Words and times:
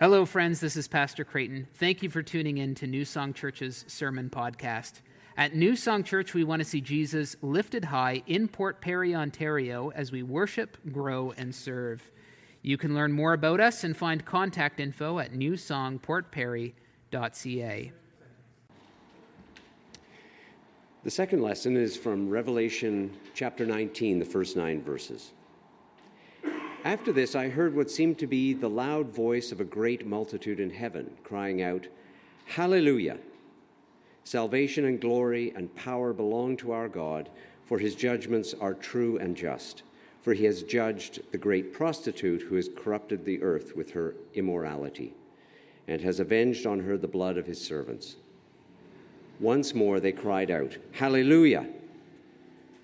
Hello, 0.00 0.24
friends. 0.24 0.60
This 0.60 0.76
is 0.76 0.86
Pastor 0.86 1.24
Creighton. 1.24 1.66
Thank 1.74 2.04
you 2.04 2.08
for 2.08 2.22
tuning 2.22 2.58
in 2.58 2.76
to 2.76 2.86
New 2.86 3.04
Song 3.04 3.34
Church's 3.34 3.84
sermon 3.88 4.30
podcast. 4.30 5.00
At 5.36 5.56
New 5.56 5.74
Song 5.74 6.04
Church, 6.04 6.34
we 6.34 6.44
want 6.44 6.60
to 6.60 6.64
see 6.64 6.80
Jesus 6.80 7.34
lifted 7.42 7.86
high 7.86 8.22
in 8.28 8.46
Port 8.46 8.80
Perry, 8.80 9.12
Ontario, 9.12 9.90
as 9.96 10.12
we 10.12 10.22
worship, 10.22 10.76
grow, 10.92 11.32
and 11.32 11.52
serve. 11.52 12.12
You 12.62 12.78
can 12.78 12.94
learn 12.94 13.10
more 13.10 13.32
about 13.32 13.58
us 13.58 13.82
and 13.82 13.96
find 13.96 14.24
contact 14.24 14.78
info 14.78 15.18
at 15.18 15.32
newsongportperry.ca. 15.32 17.92
The 21.02 21.10
second 21.10 21.42
lesson 21.42 21.76
is 21.76 21.96
from 21.96 22.28
Revelation 22.28 23.16
chapter 23.34 23.66
19, 23.66 24.20
the 24.20 24.24
first 24.24 24.56
nine 24.56 24.80
verses. 24.80 25.32
After 26.84 27.12
this, 27.12 27.34
I 27.34 27.48
heard 27.48 27.74
what 27.74 27.90
seemed 27.90 28.18
to 28.18 28.26
be 28.26 28.54
the 28.54 28.70
loud 28.70 29.08
voice 29.08 29.50
of 29.50 29.60
a 29.60 29.64
great 29.64 30.06
multitude 30.06 30.60
in 30.60 30.70
heaven, 30.70 31.10
crying 31.24 31.60
out, 31.60 31.88
Hallelujah! 32.46 33.18
Salvation 34.22 34.84
and 34.84 35.00
glory 35.00 35.52
and 35.56 35.74
power 35.74 36.12
belong 36.12 36.56
to 36.58 36.70
our 36.70 36.88
God, 36.88 37.30
for 37.64 37.78
his 37.78 37.96
judgments 37.96 38.54
are 38.60 38.74
true 38.74 39.18
and 39.18 39.36
just. 39.36 39.82
For 40.22 40.34
he 40.34 40.44
has 40.44 40.62
judged 40.62 41.20
the 41.32 41.38
great 41.38 41.72
prostitute 41.72 42.42
who 42.42 42.54
has 42.56 42.70
corrupted 42.76 43.24
the 43.24 43.42
earth 43.42 43.74
with 43.74 43.90
her 43.92 44.14
immorality, 44.34 45.14
and 45.88 46.00
has 46.00 46.20
avenged 46.20 46.64
on 46.64 46.80
her 46.80 46.96
the 46.96 47.08
blood 47.08 47.38
of 47.38 47.46
his 47.46 47.60
servants. 47.60 48.16
Once 49.40 49.74
more 49.74 49.98
they 49.98 50.12
cried 50.12 50.50
out, 50.50 50.76
Hallelujah! 50.92 51.66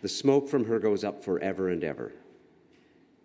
The 0.02 0.08
smoke 0.08 0.48
from 0.48 0.64
her 0.64 0.80
goes 0.80 1.04
up 1.04 1.22
forever 1.22 1.68
and 1.68 1.84
ever. 1.84 2.12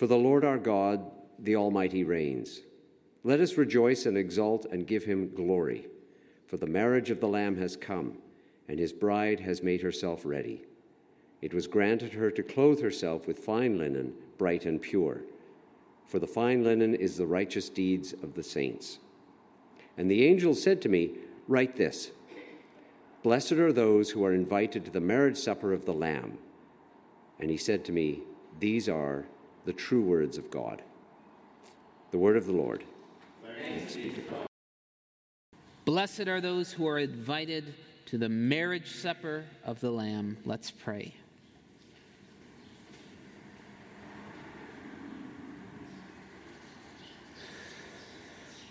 For 0.00 0.06
the 0.06 0.16
Lord 0.16 0.46
our 0.46 0.56
God, 0.56 1.10
the 1.38 1.56
Almighty, 1.56 2.04
reigns. 2.04 2.60
Let 3.22 3.38
us 3.38 3.58
rejoice 3.58 4.06
and 4.06 4.16
exult 4.16 4.64
and 4.64 4.86
give 4.86 5.04
him 5.04 5.34
glory. 5.34 5.88
For 6.46 6.56
the 6.56 6.66
marriage 6.66 7.10
of 7.10 7.20
the 7.20 7.28
Lamb 7.28 7.58
has 7.58 7.76
come, 7.76 8.16
and 8.66 8.78
his 8.78 8.94
bride 8.94 9.40
has 9.40 9.62
made 9.62 9.82
herself 9.82 10.22
ready. 10.24 10.64
It 11.42 11.52
was 11.52 11.66
granted 11.66 12.14
her 12.14 12.30
to 12.30 12.42
clothe 12.42 12.80
herself 12.80 13.26
with 13.26 13.40
fine 13.40 13.76
linen, 13.76 14.14
bright 14.38 14.64
and 14.64 14.80
pure. 14.80 15.20
For 16.06 16.18
the 16.18 16.26
fine 16.26 16.64
linen 16.64 16.94
is 16.94 17.18
the 17.18 17.26
righteous 17.26 17.68
deeds 17.68 18.14
of 18.14 18.32
the 18.32 18.42
saints. 18.42 19.00
And 19.98 20.10
the 20.10 20.24
angel 20.24 20.54
said 20.54 20.80
to 20.80 20.88
me, 20.88 21.18
Write 21.46 21.76
this 21.76 22.12
Blessed 23.22 23.52
are 23.52 23.70
those 23.70 24.12
who 24.12 24.24
are 24.24 24.32
invited 24.32 24.86
to 24.86 24.90
the 24.90 24.98
marriage 24.98 25.36
supper 25.36 25.74
of 25.74 25.84
the 25.84 25.92
Lamb. 25.92 26.38
And 27.38 27.50
he 27.50 27.58
said 27.58 27.84
to 27.84 27.92
me, 27.92 28.22
These 28.60 28.88
are 28.88 29.26
the 29.64 29.72
true 29.72 30.02
words 30.02 30.38
of 30.38 30.50
God. 30.50 30.82
The 32.10 32.18
word 32.18 32.36
of 32.36 32.46
the 32.46 32.52
Lord. 32.52 32.84
Blessed 35.84 36.28
are 36.28 36.40
those 36.40 36.72
who 36.72 36.86
are 36.86 36.98
invited 36.98 37.74
to 38.06 38.18
the 38.18 38.28
marriage 38.28 38.90
supper 38.90 39.44
of 39.64 39.80
the 39.80 39.90
Lamb. 39.90 40.38
Let's 40.44 40.70
pray. 40.70 41.14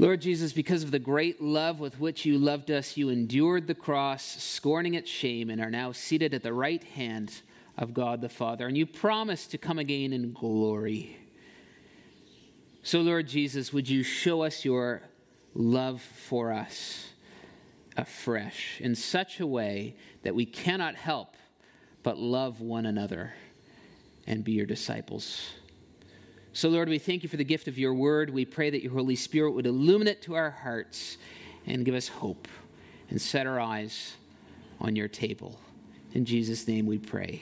Lord 0.02 0.22
Jesus, 0.22 0.54
because 0.54 0.84
of 0.84 0.92
the 0.92 1.00
great 1.00 1.42
love 1.42 1.82
with 1.82 2.00
which 2.00 2.26
you 2.26 2.38
loved 2.38 2.72
us, 2.72 2.96
you 2.96 3.10
endured 3.10 3.68
the 3.68 3.76
cross, 3.76 4.24
scorning 4.24 4.94
its 4.94 5.10
shame, 5.10 5.50
and 5.50 5.60
are 5.60 5.70
now 5.70 5.92
seated 5.92 6.34
at 6.34 6.42
the 6.42 6.54
right 6.54 6.82
hand 6.82 7.42
of 7.80 7.94
God 7.94 8.20
the 8.22 8.30
Father, 8.30 8.68
and 8.68 8.78
you 8.78 8.86
promise 8.86 9.48
to 9.48 9.58
come 9.58 9.80
again 9.80 10.12
in 10.12 10.34
glory. 10.34 11.18
So, 12.84 13.00
Lord 13.00 13.28
Jesus, 13.28 13.72
would 13.72 13.90
you 13.90 14.04
show 14.04 14.44
us 14.44 14.66
your 14.66 15.02
love 15.56 16.02
for 16.02 16.52
us 16.52 17.08
afresh 17.96 18.80
in 18.82 18.96
such 18.96 19.40
a 19.40 19.48
way 19.48 19.96
that 20.24 20.36
we 20.36 20.46
cannot 20.46 20.96
help 20.96 21.36
but 22.04 22.18
love 22.18 22.60
one 22.60 22.86
another 22.86 23.34
and 24.28 24.44
be 24.44 24.52
your 24.52 24.66
disciples? 24.66 25.50
So, 26.52 26.68
Lord, 26.68 26.90
we 26.90 27.00
thank 27.00 27.24
you 27.24 27.30
for 27.30 27.38
the 27.38 27.46
gift 27.46 27.70
of 27.70 27.78
your 27.78 27.94
word. 27.94 28.30
We 28.30 28.44
pray 28.44 28.70
that 28.72 28.84
your 28.84 28.92
Holy 28.92 29.16
Spirit 29.16 29.52
would 29.52 29.66
illuminate 29.66 30.22
to 30.24 30.36
our 30.36 30.52
hearts 30.52 31.18
and 31.66 31.86
give 31.86 31.96
us 31.96 32.10
hope 32.10 32.50
and 33.10 33.22
set 33.22 33.48
our 33.48 33.60
eyes 33.60 34.16
on 34.82 34.98
your 34.98 35.08
table. 35.08 35.62
In 36.14 36.26
Jesus' 36.26 36.68
name 36.68 36.86
we 36.86 36.98
pray. 36.98 37.42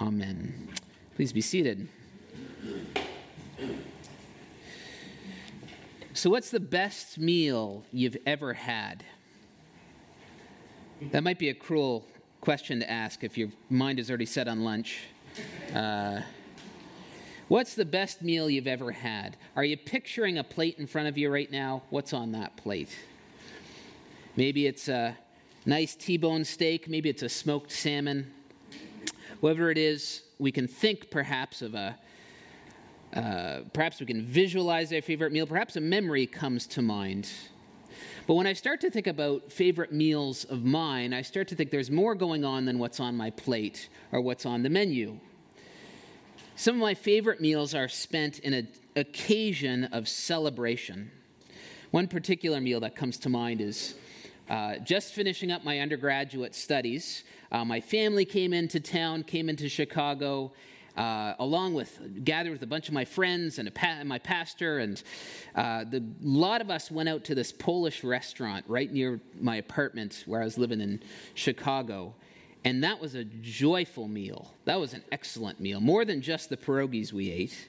Amen. 0.00 0.68
Please 1.14 1.32
be 1.32 1.40
seated. 1.40 1.88
So, 6.12 6.28
what's 6.28 6.50
the 6.50 6.60
best 6.60 7.18
meal 7.18 7.84
you've 7.92 8.16
ever 8.26 8.52
had? 8.52 9.04
That 11.12 11.22
might 11.22 11.38
be 11.38 11.48
a 11.48 11.54
cruel 11.54 12.06
question 12.40 12.80
to 12.80 12.90
ask 12.90 13.24
if 13.24 13.38
your 13.38 13.48
mind 13.70 13.98
is 13.98 14.10
already 14.10 14.26
set 14.26 14.48
on 14.48 14.64
lunch. 14.64 15.00
Uh, 15.74 16.20
what's 17.48 17.74
the 17.74 17.84
best 17.84 18.22
meal 18.22 18.50
you've 18.50 18.66
ever 18.66 18.92
had? 18.92 19.36
Are 19.56 19.64
you 19.64 19.76
picturing 19.76 20.38
a 20.38 20.44
plate 20.44 20.78
in 20.78 20.86
front 20.86 21.08
of 21.08 21.16
you 21.16 21.30
right 21.30 21.50
now? 21.50 21.82
What's 21.90 22.12
on 22.12 22.32
that 22.32 22.56
plate? 22.56 22.90
Maybe 24.36 24.66
it's 24.66 24.88
a 24.88 25.16
nice 25.64 25.94
T 25.94 26.18
bone 26.18 26.44
steak, 26.44 26.88
maybe 26.88 27.08
it's 27.08 27.22
a 27.22 27.28
smoked 27.28 27.72
salmon, 27.72 28.32
Whatever 29.46 29.70
it 29.70 29.78
is, 29.78 30.22
we 30.40 30.50
can 30.50 30.66
think 30.66 31.08
perhaps 31.08 31.62
of 31.62 31.76
a, 31.76 31.96
uh, 33.14 33.60
perhaps 33.72 34.00
we 34.00 34.06
can 34.06 34.24
visualize 34.24 34.92
our 34.92 35.00
favorite 35.00 35.30
meal, 35.30 35.46
perhaps 35.46 35.76
a 35.76 35.80
memory 35.80 36.26
comes 36.26 36.66
to 36.66 36.82
mind. 36.82 37.30
But 38.26 38.34
when 38.34 38.48
I 38.48 38.54
start 38.54 38.80
to 38.80 38.90
think 38.90 39.06
about 39.06 39.52
favorite 39.52 39.92
meals 39.92 40.42
of 40.46 40.64
mine, 40.64 41.14
I 41.14 41.22
start 41.22 41.46
to 41.46 41.54
think 41.54 41.70
there's 41.70 41.92
more 41.92 42.16
going 42.16 42.44
on 42.44 42.64
than 42.64 42.80
what's 42.80 42.98
on 42.98 43.16
my 43.16 43.30
plate 43.30 43.88
or 44.10 44.20
what's 44.20 44.46
on 44.46 44.64
the 44.64 44.68
menu. 44.68 45.16
Some 46.56 46.74
of 46.74 46.80
my 46.80 46.94
favorite 46.94 47.40
meals 47.40 47.72
are 47.72 47.86
spent 47.86 48.40
in 48.40 48.52
an 48.52 48.66
occasion 48.96 49.84
of 49.84 50.08
celebration. 50.08 51.12
One 51.92 52.08
particular 52.08 52.60
meal 52.60 52.80
that 52.80 52.96
comes 52.96 53.16
to 53.18 53.28
mind 53.28 53.60
is 53.60 53.94
uh, 54.48 54.78
just 54.78 55.12
finishing 55.12 55.50
up 55.50 55.64
my 55.64 55.78
undergraduate 55.80 56.54
studies. 56.54 57.22
Uh, 57.52 57.64
my 57.64 57.80
family 57.80 58.24
came 58.24 58.52
into 58.52 58.80
town, 58.80 59.22
came 59.22 59.48
into 59.48 59.68
Chicago, 59.68 60.52
uh, 60.96 61.34
along 61.38 61.74
with 61.74 62.24
gathered 62.24 62.52
with 62.52 62.62
a 62.62 62.66
bunch 62.66 62.88
of 62.88 62.94
my 62.94 63.04
friends 63.04 63.58
and 63.58 63.72
pa- 63.74 64.02
my 64.04 64.18
pastor, 64.18 64.78
and 64.78 65.02
uh, 65.54 65.84
lot 66.22 66.60
of 66.60 66.70
us 66.70 66.90
went 66.90 67.08
out 67.08 67.24
to 67.24 67.34
this 67.34 67.52
Polish 67.52 68.02
restaurant 68.02 68.64
right 68.66 68.90
near 68.90 69.20
my 69.38 69.56
apartment 69.56 70.24
where 70.26 70.40
I 70.40 70.44
was 70.44 70.56
living 70.56 70.80
in 70.80 71.02
Chicago. 71.34 72.14
And 72.64 72.82
that 72.82 73.00
was 73.00 73.14
a 73.14 73.22
joyful 73.24 74.08
meal. 74.08 74.52
That 74.64 74.80
was 74.80 74.92
an 74.92 75.04
excellent 75.12 75.60
meal. 75.60 75.80
More 75.80 76.04
than 76.04 76.20
just 76.20 76.48
the 76.48 76.56
pierogies 76.56 77.12
we 77.12 77.30
ate, 77.30 77.68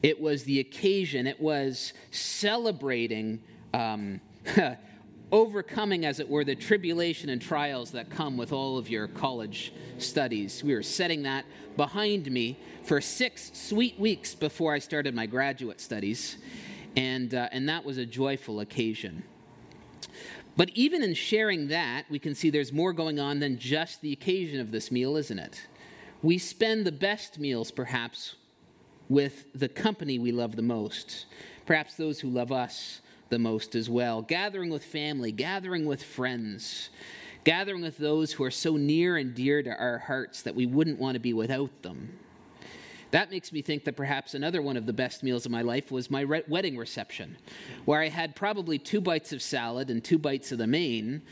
it 0.00 0.20
was 0.20 0.44
the 0.44 0.60
occasion, 0.60 1.26
it 1.26 1.40
was 1.40 1.92
celebrating. 2.10 3.42
Um, 3.74 4.20
overcoming, 5.30 6.04
as 6.04 6.20
it 6.20 6.28
were, 6.28 6.44
the 6.44 6.54
tribulation 6.54 7.28
and 7.28 7.40
trials 7.40 7.90
that 7.92 8.10
come 8.10 8.36
with 8.36 8.52
all 8.52 8.78
of 8.78 8.88
your 8.88 9.08
college 9.08 9.72
studies. 9.98 10.64
We 10.64 10.74
were 10.74 10.82
setting 10.82 11.22
that 11.24 11.44
behind 11.76 12.30
me 12.30 12.58
for 12.84 13.00
six 13.00 13.50
sweet 13.54 13.98
weeks 13.98 14.34
before 14.34 14.72
I 14.72 14.78
started 14.78 15.14
my 15.14 15.26
graduate 15.26 15.80
studies, 15.80 16.38
and, 16.96 17.34
uh, 17.34 17.48
and 17.52 17.68
that 17.68 17.84
was 17.84 17.98
a 17.98 18.06
joyful 18.06 18.60
occasion. 18.60 19.22
But 20.56 20.70
even 20.74 21.02
in 21.02 21.14
sharing 21.14 21.68
that, 21.68 22.06
we 22.10 22.18
can 22.18 22.34
see 22.34 22.50
there's 22.50 22.72
more 22.72 22.92
going 22.92 23.20
on 23.20 23.38
than 23.38 23.58
just 23.58 24.00
the 24.00 24.12
occasion 24.12 24.60
of 24.60 24.72
this 24.72 24.90
meal, 24.90 25.16
isn't 25.16 25.38
it? 25.38 25.66
We 26.22 26.38
spend 26.38 26.84
the 26.84 26.92
best 26.92 27.38
meals, 27.38 27.70
perhaps, 27.70 28.34
with 29.08 29.46
the 29.54 29.68
company 29.68 30.18
we 30.18 30.32
love 30.32 30.56
the 30.56 30.62
most, 30.62 31.26
perhaps 31.64 31.94
those 31.94 32.18
who 32.18 32.28
love 32.28 32.50
us 32.50 33.00
the 33.28 33.38
most 33.38 33.74
as 33.74 33.88
well. 33.88 34.22
Gathering 34.22 34.70
with 34.70 34.84
family, 34.84 35.32
gathering 35.32 35.86
with 35.86 36.02
friends, 36.02 36.90
gathering 37.44 37.82
with 37.82 37.98
those 37.98 38.32
who 38.32 38.44
are 38.44 38.50
so 38.50 38.76
near 38.76 39.16
and 39.16 39.34
dear 39.34 39.62
to 39.62 39.70
our 39.70 39.98
hearts 39.98 40.42
that 40.42 40.54
we 40.54 40.66
wouldn't 40.66 40.98
want 40.98 41.14
to 41.14 41.20
be 41.20 41.32
without 41.32 41.82
them. 41.82 42.18
That 43.10 43.30
makes 43.30 43.52
me 43.52 43.62
think 43.62 43.84
that 43.84 43.96
perhaps 43.96 44.34
another 44.34 44.60
one 44.60 44.76
of 44.76 44.84
the 44.84 44.92
best 44.92 45.22
meals 45.22 45.46
of 45.46 45.52
my 45.52 45.62
life 45.62 45.90
was 45.90 46.10
my 46.10 46.20
re- 46.20 46.42
wedding 46.46 46.76
reception, 46.76 47.38
where 47.86 48.02
I 48.02 48.08
had 48.08 48.36
probably 48.36 48.78
two 48.78 49.00
bites 49.00 49.32
of 49.32 49.40
salad 49.40 49.88
and 49.88 50.04
two 50.04 50.18
bites 50.18 50.52
of 50.52 50.58
the 50.58 50.66
main, 50.66 51.22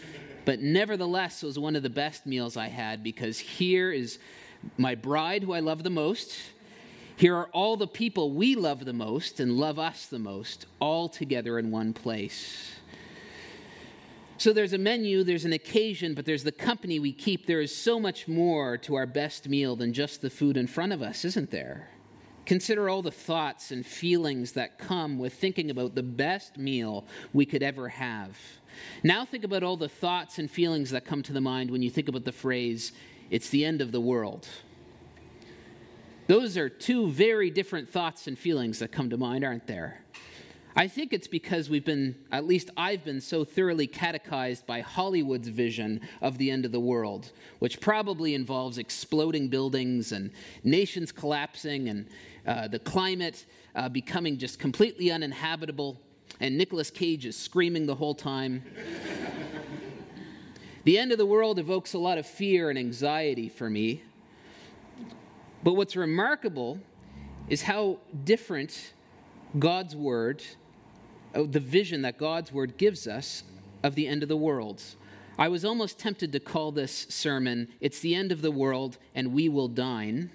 but 0.46 0.60
nevertheless 0.60 1.42
was 1.42 1.58
one 1.58 1.76
of 1.76 1.82
the 1.82 1.90
best 1.90 2.24
meals 2.24 2.56
I 2.56 2.68
had 2.68 3.02
because 3.02 3.38
here 3.38 3.92
is 3.92 4.18
my 4.78 4.94
bride 4.94 5.42
who 5.42 5.52
I 5.52 5.60
love 5.60 5.82
the 5.82 5.90
most. 5.90 6.34
Here 7.16 7.34
are 7.34 7.48
all 7.48 7.78
the 7.78 7.86
people 7.86 8.32
we 8.32 8.54
love 8.54 8.84
the 8.84 8.92
most 8.92 9.40
and 9.40 9.52
love 9.52 9.78
us 9.78 10.04
the 10.04 10.18
most, 10.18 10.66
all 10.80 11.08
together 11.08 11.58
in 11.58 11.70
one 11.70 11.94
place. 11.94 12.76
So 14.36 14.52
there's 14.52 14.74
a 14.74 14.78
menu, 14.78 15.24
there's 15.24 15.46
an 15.46 15.54
occasion, 15.54 16.14
but 16.14 16.26
there's 16.26 16.44
the 16.44 16.52
company 16.52 16.98
we 16.98 17.14
keep. 17.14 17.46
There 17.46 17.62
is 17.62 17.74
so 17.74 17.98
much 17.98 18.28
more 18.28 18.76
to 18.78 18.94
our 18.96 19.06
best 19.06 19.48
meal 19.48 19.76
than 19.76 19.94
just 19.94 20.20
the 20.20 20.28
food 20.28 20.58
in 20.58 20.66
front 20.66 20.92
of 20.92 21.00
us, 21.00 21.24
isn't 21.24 21.50
there? 21.50 21.88
Consider 22.44 22.90
all 22.90 23.00
the 23.00 23.10
thoughts 23.10 23.70
and 23.70 23.84
feelings 23.84 24.52
that 24.52 24.78
come 24.78 25.18
with 25.18 25.32
thinking 25.32 25.70
about 25.70 25.94
the 25.94 26.02
best 26.02 26.58
meal 26.58 27.06
we 27.32 27.46
could 27.46 27.62
ever 27.62 27.88
have. 27.88 28.38
Now 29.02 29.24
think 29.24 29.42
about 29.42 29.62
all 29.62 29.78
the 29.78 29.88
thoughts 29.88 30.38
and 30.38 30.50
feelings 30.50 30.90
that 30.90 31.06
come 31.06 31.22
to 31.22 31.32
the 31.32 31.40
mind 31.40 31.70
when 31.70 31.80
you 31.80 31.88
think 31.88 32.08
about 32.08 32.26
the 32.26 32.30
phrase, 32.30 32.92
it's 33.30 33.48
the 33.48 33.64
end 33.64 33.80
of 33.80 33.90
the 33.90 34.02
world. 34.02 34.46
Those 36.26 36.56
are 36.56 36.68
two 36.68 37.08
very 37.08 37.50
different 37.50 37.88
thoughts 37.88 38.26
and 38.26 38.36
feelings 38.36 38.80
that 38.80 38.90
come 38.90 39.10
to 39.10 39.16
mind, 39.16 39.44
aren't 39.44 39.68
there? 39.68 40.00
I 40.74 40.88
think 40.88 41.12
it's 41.12 41.28
because 41.28 41.70
we've 41.70 41.84
been, 41.84 42.16
at 42.32 42.44
least 42.44 42.68
I've 42.76 43.04
been, 43.04 43.20
so 43.20 43.44
thoroughly 43.44 43.86
catechized 43.86 44.66
by 44.66 44.80
Hollywood's 44.80 45.48
vision 45.48 46.00
of 46.20 46.36
the 46.36 46.50
end 46.50 46.64
of 46.66 46.72
the 46.72 46.80
world, 46.80 47.30
which 47.60 47.80
probably 47.80 48.34
involves 48.34 48.76
exploding 48.76 49.48
buildings 49.48 50.12
and 50.12 50.32
nations 50.64 51.12
collapsing 51.12 51.88
and 51.88 52.06
uh, 52.44 52.68
the 52.68 52.80
climate 52.80 53.46
uh, 53.76 53.88
becoming 53.88 54.36
just 54.36 54.58
completely 54.58 55.10
uninhabitable, 55.12 55.98
and 56.40 56.58
Nicolas 56.58 56.90
Cage 56.90 57.24
is 57.24 57.36
screaming 57.36 57.86
the 57.86 57.94
whole 57.94 58.14
time. 58.14 58.62
the 60.84 60.98
end 60.98 61.12
of 61.12 61.18
the 61.18 61.26
world 61.26 61.58
evokes 61.58 61.94
a 61.94 61.98
lot 61.98 62.18
of 62.18 62.26
fear 62.26 62.68
and 62.68 62.78
anxiety 62.78 63.48
for 63.48 63.70
me. 63.70 64.02
But 65.62 65.74
what's 65.74 65.96
remarkable 65.96 66.80
is 67.48 67.62
how 67.62 67.98
different 68.24 68.92
God's 69.58 69.96
word 69.96 70.42
uh, 71.36 71.44
the 71.46 71.60
vision 71.60 72.02
that 72.02 72.16
God's 72.16 72.50
word 72.50 72.78
gives 72.78 73.06
us 73.06 73.42
of 73.82 73.94
the 73.94 74.06
end 74.08 74.22
of 74.22 74.28
the 74.28 74.36
world. 74.36 74.82
I 75.38 75.48
was 75.48 75.66
almost 75.66 75.98
tempted 75.98 76.32
to 76.32 76.40
call 76.40 76.72
this 76.72 77.06
sermon, 77.10 77.68
It's 77.80 78.00
the 78.00 78.14
End 78.14 78.32
of 78.32 78.40
the 78.40 78.50
World 78.50 78.96
and 79.14 79.34
We 79.34 79.50
Will 79.50 79.68
Dine. 79.68 80.30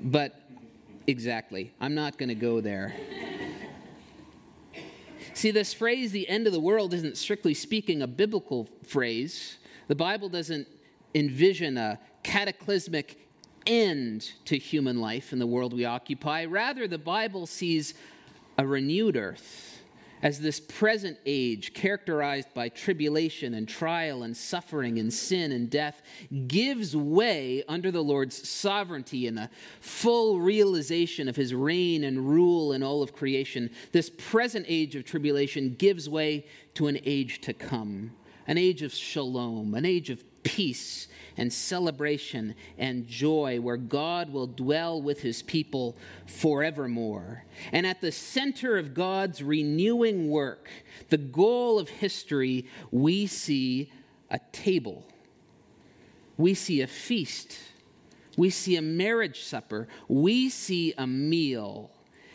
But 0.00 0.40
exactly, 1.06 1.74
I'm 1.80 1.94
not 1.94 2.16
going 2.16 2.30
to 2.30 2.34
go 2.34 2.62
there. 2.62 2.94
See, 5.34 5.50
this 5.50 5.74
phrase, 5.74 6.12
the 6.12 6.28
end 6.28 6.46
of 6.46 6.54
the 6.54 6.60
world, 6.60 6.94
isn't 6.94 7.18
strictly 7.18 7.52
speaking 7.52 8.00
a 8.00 8.06
biblical 8.06 8.68
phrase. 8.84 9.58
The 9.88 9.94
Bible 9.94 10.30
doesn't 10.30 10.66
envision 11.14 11.76
a 11.76 11.98
cataclysmic 12.22 13.18
end 13.70 14.32
to 14.46 14.58
human 14.58 15.00
life 15.00 15.32
in 15.32 15.38
the 15.38 15.46
world 15.46 15.72
we 15.72 15.84
occupy. 15.84 16.44
Rather, 16.44 16.88
the 16.88 16.98
Bible 16.98 17.46
sees 17.46 17.94
a 18.58 18.66
renewed 18.66 19.16
earth, 19.16 19.80
as 20.22 20.40
this 20.40 20.58
present 20.58 21.16
age, 21.24 21.72
characterized 21.72 22.52
by 22.52 22.68
tribulation 22.68 23.54
and 23.54 23.68
trial 23.68 24.24
and 24.24 24.36
suffering 24.36 24.98
and 24.98 25.10
sin 25.12 25.52
and 25.52 25.70
death, 25.70 26.02
gives 26.48 26.96
way 26.96 27.62
under 27.68 27.90
the 27.90 28.02
Lord's 28.02 28.46
sovereignty 28.46 29.28
and 29.28 29.38
the 29.38 29.48
full 29.80 30.40
realization 30.40 31.28
of 31.28 31.36
his 31.36 31.54
reign 31.54 32.04
and 32.04 32.28
rule 32.28 32.72
in 32.72 32.82
all 32.82 33.02
of 33.02 33.14
creation, 33.14 33.70
this 33.92 34.10
present 34.10 34.66
age 34.68 34.96
of 34.96 35.04
tribulation 35.04 35.74
gives 35.78 36.08
way 36.08 36.44
to 36.74 36.88
an 36.88 36.98
age 37.04 37.40
to 37.42 37.54
come, 37.54 38.10
an 38.46 38.58
age 38.58 38.82
of 38.82 38.92
shalom, 38.92 39.74
an 39.74 39.86
age 39.86 40.10
of 40.10 40.22
peace 40.42 41.08
and 41.36 41.52
celebration 41.52 42.54
and 42.76 43.06
joy 43.06 43.60
where 43.60 43.76
God 43.76 44.32
will 44.32 44.46
dwell 44.46 45.00
with 45.00 45.22
his 45.22 45.42
people 45.42 45.96
forevermore. 46.26 47.44
And 47.72 47.86
at 47.86 48.00
the 48.00 48.12
center 48.12 48.76
of 48.76 48.94
God's 48.94 49.42
renewing 49.42 50.28
work, 50.28 50.68
the 51.08 51.18
goal 51.18 51.78
of 51.78 51.88
history, 51.88 52.66
we 52.90 53.26
see 53.26 53.90
a 54.30 54.38
table, 54.52 55.06
we 56.36 56.54
see 56.54 56.82
a 56.82 56.86
feast, 56.86 57.58
we 58.36 58.50
see 58.50 58.76
a 58.76 58.82
marriage 58.82 59.42
supper, 59.42 59.88
we 60.08 60.48
see 60.48 60.94
a 60.98 61.06
meal 61.06 61.90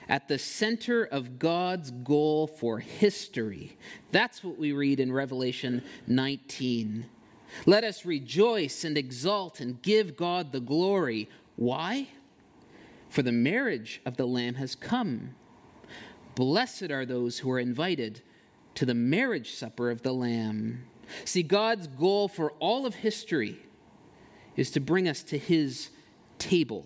at 0.07 0.27
the 0.27 0.37
center 0.37 1.03
of 1.03 1.39
God's 1.39 1.91
goal 1.91 2.47
for 2.47 2.79
history. 2.79 3.77
That's 4.11 4.43
what 4.43 4.57
we 4.57 4.71
read 4.71 4.99
in 4.99 5.11
Revelation 5.11 5.83
19. 6.07 7.05
Let 7.65 7.83
us 7.83 8.05
rejoice 8.05 8.83
and 8.83 8.97
exult 8.97 9.59
and 9.59 9.81
give 9.81 10.15
God 10.15 10.51
the 10.51 10.59
glory. 10.59 11.29
Why? 11.55 12.07
For 13.09 13.21
the 13.21 13.31
marriage 13.31 14.01
of 14.05 14.17
the 14.17 14.27
Lamb 14.27 14.55
has 14.55 14.75
come. 14.75 15.35
Blessed 16.35 16.91
are 16.91 17.05
those 17.05 17.39
who 17.39 17.51
are 17.51 17.59
invited 17.59 18.21
to 18.75 18.85
the 18.85 18.93
marriage 18.93 19.53
supper 19.53 19.89
of 19.89 20.01
the 20.01 20.13
Lamb. 20.13 20.85
See, 21.23 21.43
God's 21.43 21.87
goal 21.87 22.27
for 22.27 22.51
all 22.59 22.85
of 22.85 22.95
history 22.95 23.59
is 24.55 24.71
to 24.71 24.79
bring 24.79 25.07
us 25.07 25.23
to 25.23 25.37
his 25.37 25.89
table. 26.37 26.85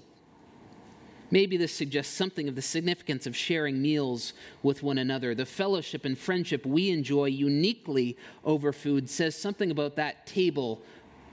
Maybe 1.31 1.57
this 1.57 1.73
suggests 1.73 2.13
something 2.13 2.47
of 2.47 2.55
the 2.55 2.61
significance 2.61 3.27
of 3.27 3.35
sharing 3.35 3.81
meals 3.81 4.33
with 4.63 4.81
one 4.81 4.97
another. 4.97 5.35
The 5.35 5.45
fellowship 5.45 6.05
and 6.05 6.17
friendship 6.17 6.65
we 6.65 6.89
enjoy 6.89 7.25
uniquely 7.25 8.17
over 8.43 8.73
food 8.73 9.09
says 9.09 9.35
something 9.35 9.69
about 9.69 9.95
that 9.97 10.25
table 10.25 10.81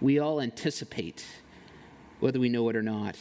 we 0.00 0.18
all 0.18 0.40
anticipate, 0.40 1.24
whether 2.20 2.38
we 2.38 2.50
know 2.50 2.68
it 2.68 2.76
or 2.76 2.82
not. 2.82 3.16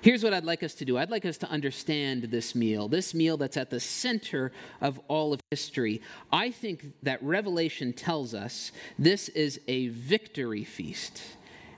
Here's 0.00 0.22
what 0.22 0.32
I'd 0.32 0.44
like 0.44 0.62
us 0.62 0.74
to 0.74 0.84
do 0.84 0.96
I'd 0.96 1.10
like 1.10 1.24
us 1.24 1.38
to 1.38 1.48
understand 1.48 2.24
this 2.24 2.54
meal, 2.54 2.88
this 2.88 3.14
meal 3.14 3.36
that's 3.36 3.56
at 3.56 3.70
the 3.70 3.80
center 3.80 4.52
of 4.80 5.00
all 5.08 5.32
of 5.32 5.40
history. 5.50 6.00
I 6.32 6.52
think 6.52 6.92
that 7.02 7.20
Revelation 7.22 7.92
tells 7.92 8.32
us 8.32 8.70
this 8.98 9.28
is 9.30 9.60
a 9.66 9.88
victory 9.88 10.62
feast. 10.62 11.20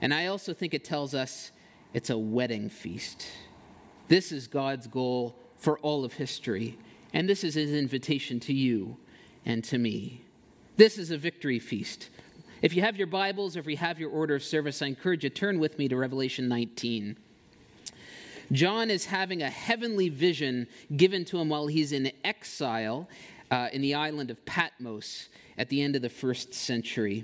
And 0.01 0.13
I 0.13 0.27
also 0.27 0.53
think 0.53 0.73
it 0.73 0.83
tells 0.83 1.15
us 1.15 1.51
it's 1.93 2.09
a 2.09 2.17
wedding 2.17 2.69
feast. 2.69 3.27
This 4.11 4.33
is 4.33 4.45
God's 4.45 4.87
goal 4.87 5.37
for 5.57 5.79
all 5.79 6.03
of 6.03 6.11
history, 6.11 6.77
and 7.13 7.29
this 7.29 7.45
is 7.45 7.53
his 7.53 7.71
invitation 7.71 8.41
to 8.41 8.53
you 8.53 8.97
and 9.45 9.63
to 9.63 9.77
me. 9.77 10.25
This 10.75 10.97
is 10.97 11.11
a 11.11 11.17
victory 11.17 11.59
feast. 11.59 12.09
If 12.61 12.75
you 12.75 12.81
have 12.81 12.97
your 12.97 13.07
Bibles 13.07 13.55
or 13.55 13.61
if 13.61 13.67
you 13.67 13.77
have 13.77 14.01
your 14.01 14.09
order 14.09 14.35
of 14.35 14.43
service, 14.43 14.81
I 14.81 14.87
encourage 14.87 15.23
you 15.23 15.29
to 15.29 15.33
turn 15.33 15.59
with 15.59 15.79
me 15.79 15.87
to 15.87 15.95
Revelation 15.95 16.49
19. 16.49 17.15
John 18.51 18.91
is 18.91 19.05
having 19.05 19.41
a 19.41 19.49
heavenly 19.49 20.09
vision 20.09 20.67
given 20.97 21.23
to 21.23 21.39
him 21.39 21.47
while 21.47 21.67
he's 21.67 21.93
in 21.93 22.11
exile 22.25 23.07
uh, 23.49 23.69
in 23.71 23.81
the 23.81 23.93
island 23.93 24.29
of 24.29 24.45
Patmos 24.45 25.29
at 25.57 25.69
the 25.69 25.81
end 25.81 25.95
of 25.95 26.01
the 26.01 26.09
first 26.09 26.53
century. 26.53 27.23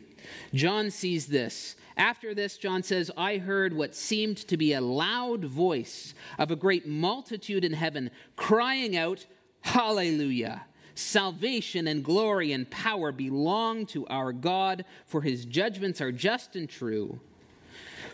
John 0.54 0.90
sees 0.90 1.28
this 1.28 1.76
after 1.98 2.36
this, 2.36 2.58
John 2.58 2.84
says, 2.84 3.10
I 3.18 3.38
heard 3.38 3.74
what 3.74 3.96
seemed 3.96 4.38
to 4.48 4.56
be 4.56 4.74
a 4.74 4.82
loud 4.82 5.44
voice 5.44 6.14
of 6.38 6.52
a 6.52 6.56
great 6.56 6.88
multitude 6.88 7.66
in 7.66 7.74
heaven 7.74 8.12
crying 8.36 8.96
out, 8.96 9.26
Hallelujah! 9.62 10.66
Salvation 10.94 11.88
and 11.88 12.04
glory 12.04 12.52
and 12.52 12.70
power 12.70 13.12
belong 13.12 13.86
to 13.88 14.08
our 14.08 14.32
God, 14.32 14.86
for 15.06 15.22
his 15.22 15.46
judgments 15.46 16.00
are 16.00 16.12
just 16.12 16.56
and 16.56 16.70
true. 16.70 17.20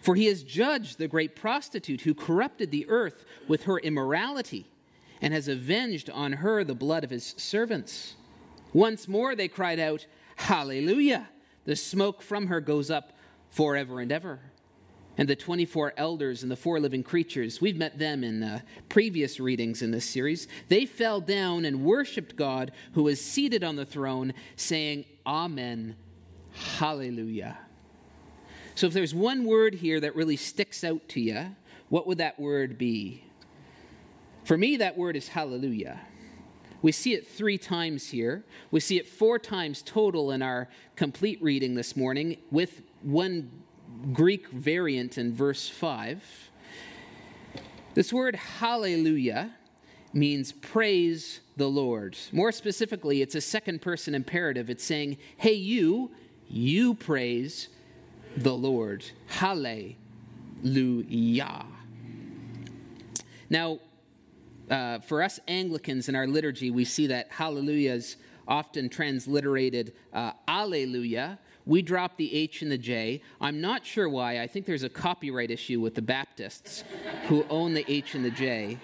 For 0.02 0.16
he 0.16 0.26
has 0.26 0.44
judged 0.44 0.98
the 0.98 1.08
great 1.08 1.36
prostitute 1.36 2.02
who 2.02 2.14
corrupted 2.14 2.72
the 2.72 2.86
earth 2.90 3.26
with 3.48 3.64
her 3.64 3.80
immorality 3.80 4.66
and 5.22 5.34
has 5.34 5.48
avenged 5.48 6.10
on 6.10 6.34
her 6.34 6.64
the 6.64 6.76
blood 6.76 7.04
of 7.04 7.10
his 7.10 7.36
servants. 7.38 8.16
Once 8.74 9.08
more 9.08 9.36
they 9.36 9.48
cried 9.48 9.80
out, 9.80 10.06
Hallelujah! 10.36 11.30
The 11.66 11.76
smoke 11.76 12.22
from 12.22 12.48
her 12.48 12.60
goes 12.60 12.92
up 12.92 13.14
forever 13.54 14.00
and 14.00 14.12
ever. 14.12 14.40
And 15.18 15.30
the 15.30 15.36
24 15.36 15.94
elders 15.96 16.42
and 16.42 16.52
the 16.52 16.56
four 16.56 16.80
living 16.80 17.04
creatures, 17.04 17.62
we've 17.62 17.78
met 17.78 18.00
them 18.00 18.24
in 18.24 18.62
previous 18.90 19.40
readings 19.40 19.82
in 19.84 19.92
this 19.92 20.06
series. 20.06 20.48
They 20.70 20.88
fell 20.88 21.22
down 21.22 21.66
and 21.66 21.86
worshiped 21.86 22.36
God 22.36 22.72
who 22.94 23.08
is 23.08 23.22
seated 23.22 23.64
on 23.64 23.76
the 23.76 23.86
throne, 23.86 24.34
saying, 24.56 25.06
Amen, 25.26 25.96
Hallelujah. 26.54 27.58
So 28.76 28.88
if 28.88 28.94
there's 28.94 29.14
one 29.14 29.46
word 29.46 29.76
here 29.76 30.00
that 30.00 30.16
really 30.16 30.38
sticks 30.38 30.84
out 30.84 31.08
to 31.10 31.20
you, 31.20 31.56
what 31.90 32.08
would 32.08 32.18
that 32.20 32.40
word 32.40 32.78
be? 32.78 33.24
For 34.46 34.58
me, 34.58 34.78
that 34.78 34.98
word 34.98 35.16
is 35.16 35.28
hallelujah. 35.28 36.02
We 36.82 36.92
see 36.92 37.14
it 37.14 37.28
three 37.28 37.58
times 37.58 38.10
here. 38.10 38.44
We 38.72 38.82
see 38.82 38.98
it 38.98 39.08
four 39.08 39.40
times 39.40 39.82
total 39.82 40.32
in 40.32 40.42
our 40.42 40.68
complete 40.96 41.42
reading 41.42 41.76
this 41.76 41.96
morning, 41.96 42.38
with 42.52 42.82
one 43.04 43.52
Greek 44.12 44.48
variant 44.50 45.18
in 45.18 45.34
verse 45.34 45.70
5. 45.70 46.52
This 47.94 48.12
word 48.12 48.36
hallelujah 48.36 49.52
means 50.14 50.52
praise 50.52 51.42
the 51.58 51.68
Lord. 51.68 52.18
More 52.32 52.52
specifically, 52.52 53.22
it's 53.22 53.36
a 53.36 53.42
second 53.42 53.82
person 53.82 54.16
imperative. 54.16 54.70
It's 54.70 54.84
saying, 54.84 55.18
hey, 55.38 55.54
you, 55.54 56.12
you 56.48 56.94
praise 56.96 57.70
the 58.36 58.54
Lord. 58.54 59.06
Hallelujah. 59.28 59.96
Now, 63.50 63.80
uh, 64.70 65.00
for 65.00 65.22
us 65.22 65.40
Anglicans 65.48 66.10
in 66.10 66.16
our 66.16 66.26
liturgy, 66.26 66.72
we 66.72 66.86
see 66.86 67.08
that 67.08 67.28
hallelujah 67.30 67.94
is 67.94 68.18
often 68.48 68.90
transliterated 68.90 69.94
uh, 70.14 70.32
alleluia. 70.48 71.38
We 71.66 71.82
drop 71.82 72.18
the 72.18 72.34
H 72.34 72.62
and 72.62 72.72
the 72.72 72.78
J. 72.78 73.22
I'm 73.40 73.62
not 73.62 73.86
sure 73.86 74.10
why. 74.10 74.42
I 74.42 74.48
think 74.48 74.66
there's 74.66 74.84
a 74.84 74.90
copyright 74.90 75.52
issue 75.52 75.80
with 75.80 75.96
the 75.96 76.02
Baptists 76.02 76.84
who 77.28 77.46
own 77.50 77.74
the 77.74 77.86
H 77.92 78.16
and 78.16 78.26
the 78.26 78.32
J. 78.32 78.78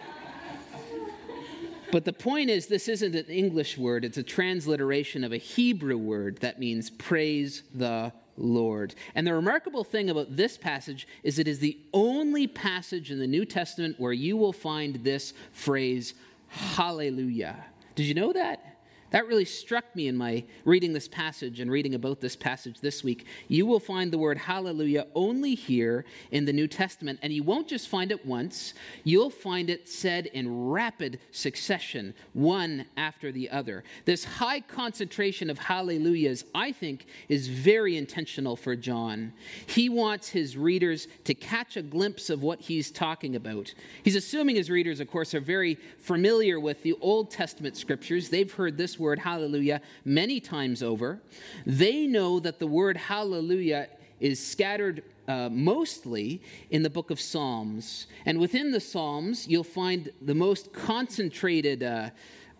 But 1.92 2.06
the 2.06 2.14
point 2.14 2.50
is, 2.50 2.68
this 2.68 2.88
isn't 2.88 3.16
an 3.16 3.26
English 3.26 3.78
word, 3.78 4.06
it's 4.06 4.18
a 4.18 4.24
transliteration 4.24 5.24
of 5.24 5.34
a 5.34 5.38
Hebrew 5.38 5.98
word 5.98 6.38
that 6.38 6.60
means 6.60 6.90
praise 6.90 7.64
the 7.74 8.14
Lord. 8.38 8.96
And 9.16 9.26
the 9.26 9.34
remarkable 9.34 9.84
thing 9.84 10.10
about 10.10 10.36
this 10.36 10.58
passage 10.58 11.08
is 11.24 11.40
it 11.40 11.48
is 11.48 11.60
the 11.60 11.78
only 11.94 12.48
passage 12.48 13.12
in 13.12 13.20
the 13.20 13.28
New 13.28 13.44
Testament 13.44 14.00
where 14.00 14.14
you 14.14 14.38
will 14.38 14.54
find 14.54 15.04
this 15.04 15.34
phrase, 15.52 16.14
hallelujah. 16.48 17.66
Did 17.96 18.06
you 18.06 18.14
know 18.14 18.34
that? 18.34 18.69
That 19.12 19.28
really 19.28 19.46
struck 19.46 19.96
me 19.96 20.08
in 20.08 20.16
my 20.16 20.44
reading 20.66 20.94
this 20.94 21.08
passage 21.08 21.60
and 21.60 21.72
reading 21.72 21.96
about 21.96 22.22
this 22.22 22.36
passage 22.36 22.80
this 22.82 23.04
week. 23.04 23.26
You 23.48 23.66
will 23.66 23.80
find 23.80 24.12
the 24.12 24.18
word 24.18 24.38
hallelujah 24.38 25.08
only 25.16 25.56
here 25.56 26.06
in 26.32 26.46
the 26.46 26.54
New 26.54 26.68
Testament, 26.68 27.20
and 27.22 27.34
you 27.34 27.42
won't 27.42 27.68
just 27.68 27.88
find 27.88 28.12
it 28.12 28.26
once, 28.26 28.74
you'll 29.04 29.30
find 29.30 29.70
it 29.70 29.90
said 29.90 30.28
in 30.28 30.70
rapid 30.70 31.20
succession, 31.32 32.14
one 32.34 32.86
after 32.98 33.32
the 33.32 33.50
other. 33.50 33.84
This 34.06 34.24
high 34.24 34.62
concentration 34.62 35.50
of 35.50 35.58
hallelujahs, 35.58 36.46
I 36.54 36.72
think, 36.72 37.08
is 37.28 37.48
very 37.48 37.98
intentional 37.98 38.56
for 38.56 38.76
John. 38.76 39.34
He 39.66 39.90
wants 39.90 40.30
his 40.30 40.56
readers 40.56 41.08
to 41.24 41.34
catch 41.34 41.78
a 41.78 41.82
glimpse 41.82 42.30
of 42.30 42.44
what 42.44 42.62
he's 42.62 42.92
talking 42.92 43.36
about. 43.36 43.74
He's 44.04 44.16
assuming 44.16 44.56
his 44.56 44.70
readers, 44.70 45.00
of 45.00 45.10
course, 45.10 45.34
are 45.34 45.40
very 45.40 45.76
familiar 45.98 46.60
with 46.60 46.84
the 46.84 46.96
Old 47.02 47.32
Testament 47.32 47.76
scriptures. 47.76 48.30
They've 48.30 48.52
heard 48.52 48.78
this 48.78 48.99
word 49.00 49.20
hallelujah 49.20 49.82
many 50.06 50.40
times 50.40 50.84
over. 50.84 51.22
They 51.66 52.08
know 52.08 52.40
that 52.40 52.60
the 52.60 52.68
word 52.68 52.98
hallelujah 52.98 53.88
is 54.20 54.46
scattered 54.46 55.04
uh, 55.28 55.50
mostly 55.52 56.42
in 56.72 56.84
the 56.84 56.90
book 56.90 57.12
of 57.12 57.20
Psalms. 57.20 58.08
And 58.26 58.40
within 58.40 58.72
the 58.72 58.80
Psalms, 58.80 59.48
you'll 59.48 59.64
find 59.64 60.12
the 60.22 60.36
most 60.36 60.74
concentrated. 60.74 61.84
Uh, 61.84 62.10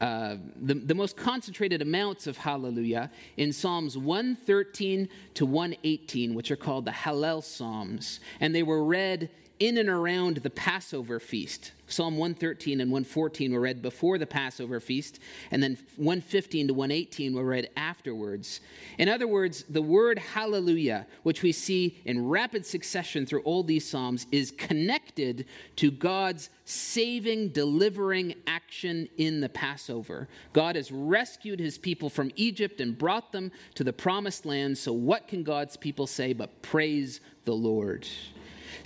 uh, 0.02 0.38
the, 0.62 0.76
the 0.76 0.96
most 0.96 1.18
concentrated 1.18 1.82
amounts 1.82 2.26
of 2.26 2.38
hallelujah 2.38 3.12
in 3.36 3.52
Psalms 3.52 3.98
113 3.98 5.10
to 5.34 5.46
118, 5.46 6.34
which 6.34 6.52
are 6.52 6.56
called 6.56 6.86
the 6.86 6.92
Hallel 6.92 7.44
Psalms. 7.44 8.22
And 8.40 8.56
they 8.56 8.64
were 8.64 8.82
read 8.86 9.30
in 9.60 9.78
and 9.78 9.90
around 9.90 10.38
the 10.38 10.50
Passover 10.50 11.20
feast. 11.20 11.74
Psalm 11.88 12.18
113 12.18 12.82
and 12.82 12.92
114 12.92 13.52
were 13.52 13.60
read 13.60 13.82
before 13.82 14.18
the 14.18 14.26
Passover 14.28 14.80
feast, 14.80 15.20
and 15.52 15.62
then 15.62 15.78
115 15.98 16.68
to 16.68 16.74
118 16.74 17.34
were 17.34 17.44
read 17.44 17.70
afterwards. 17.76 18.62
In 18.98 19.10
other 19.10 19.28
words, 19.28 19.66
the 19.70 19.82
word 19.82 20.20
hallelujah, 20.20 21.08
which 21.24 21.42
we 21.42 21.52
see 21.52 22.00
in 22.06 22.30
rapid 22.30 22.66
succession 22.66 23.26
through 23.26 23.42
all 23.42 23.64
these 23.64 23.90
Psalms, 23.90 24.28
is 24.32 24.52
connected 24.52 25.46
to 25.78 25.90
God's 25.90 26.50
saving, 26.66 27.50
delivering 27.50 28.36
action 28.46 29.10
in 29.18 29.42
the 29.42 29.50
Passover. 29.50 30.28
God 30.54 30.76
has 30.76 30.92
rescued 30.92 31.60
his 31.60 31.78
people 31.78 32.10
from 32.10 32.32
Egypt 32.36 32.80
and 32.82 32.98
brought 32.98 33.32
them 33.32 33.52
to 33.76 33.84
the 33.84 33.94
promised 33.94 34.46
land. 34.46 34.78
So, 34.78 34.94
what 34.94 35.28
can 35.28 35.44
God's 35.44 35.76
people 35.76 36.06
say 36.06 36.34
but 36.34 36.62
praise 36.62 37.20
the 37.46 37.56
Lord? 37.56 38.08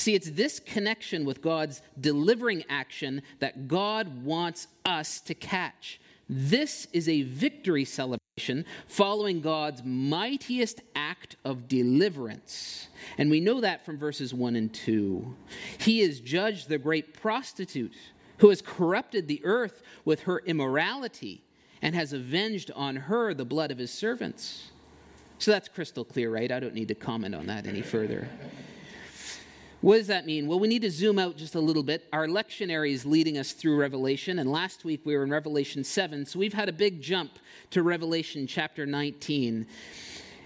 See, 0.04 0.16
it's 0.16 0.32
this 0.32 0.60
connection 0.60 1.24
with 1.24 1.42
God's 1.42 1.82
delivering 1.98 2.66
action 2.68 3.22
that 3.40 3.70
God 3.70 4.26
wants 4.26 4.68
us 4.84 5.22
to 5.22 5.34
catch. 5.34 5.98
This 6.28 6.90
is 6.92 7.08
a 7.08 7.22
victory 7.22 7.86
celebration 7.86 8.66
following 8.86 9.40
God's 9.40 9.82
mightiest 9.86 10.82
act 10.94 11.38
of 11.46 11.70
deliverance. 11.70 12.90
And 13.18 13.32
we 13.32 13.40
know 13.40 13.62
that 13.62 13.86
from 13.86 13.98
verses 13.98 14.34
1 14.34 14.58
and 14.58 14.74
2. 14.74 15.38
He 15.78 16.02
has 16.02 16.20
judged 16.20 16.68
the 16.68 16.78
great 16.78 17.14
prostitute 17.14 17.96
who 18.40 18.50
has 18.50 18.62
corrupted 18.62 19.30
the 19.30 19.40
earth 19.46 19.82
with 20.04 20.24
her 20.24 20.40
immorality 20.40 21.46
and 21.82 21.96
has 21.96 22.12
avenged 22.12 22.72
on 22.76 22.98
her 22.98 23.34
the 23.34 23.46
blood 23.46 23.72
of 23.72 23.78
his 23.78 23.92
servants. 23.92 24.70
So 25.40 25.52
that's 25.52 25.70
crystal 25.70 26.04
clear, 26.04 26.30
right? 26.30 26.52
I 26.52 26.60
don't 26.60 26.76
need 26.76 26.90
to 26.90 26.96
comment 26.96 27.36
on 27.36 27.48
that 27.48 27.66
any 27.66 27.82
further. 27.82 28.28
What 29.84 29.98
does 29.98 30.08
that 30.08 30.26
mean? 30.26 30.48
Well, 30.48 30.62
we 30.62 30.70
need 30.70 30.84
to 30.84 30.90
zoom 30.90 31.20
out 31.20 31.36
just 31.36 31.56
a 31.56 31.60
little 31.60 31.84
bit. 31.84 32.08
Our 32.14 32.26
lectionary 32.26 32.94
is 32.94 33.06
leading 33.06 33.38
us 33.38 33.52
through 33.52 33.76
Revelation, 33.76 34.40
and 34.40 34.50
last 34.50 34.86
week 34.86 35.02
we 35.04 35.14
were 35.14 35.26
in 35.26 35.30
Revelation 35.30 35.84
7, 35.84 36.26
so 36.26 36.40
we've 36.40 36.54
had 36.54 36.70
a 36.70 36.72
big 36.72 37.02
jump 37.02 37.38
to 37.72 37.84
Revelation 37.84 38.48
chapter 38.48 38.86
19. 38.86 39.68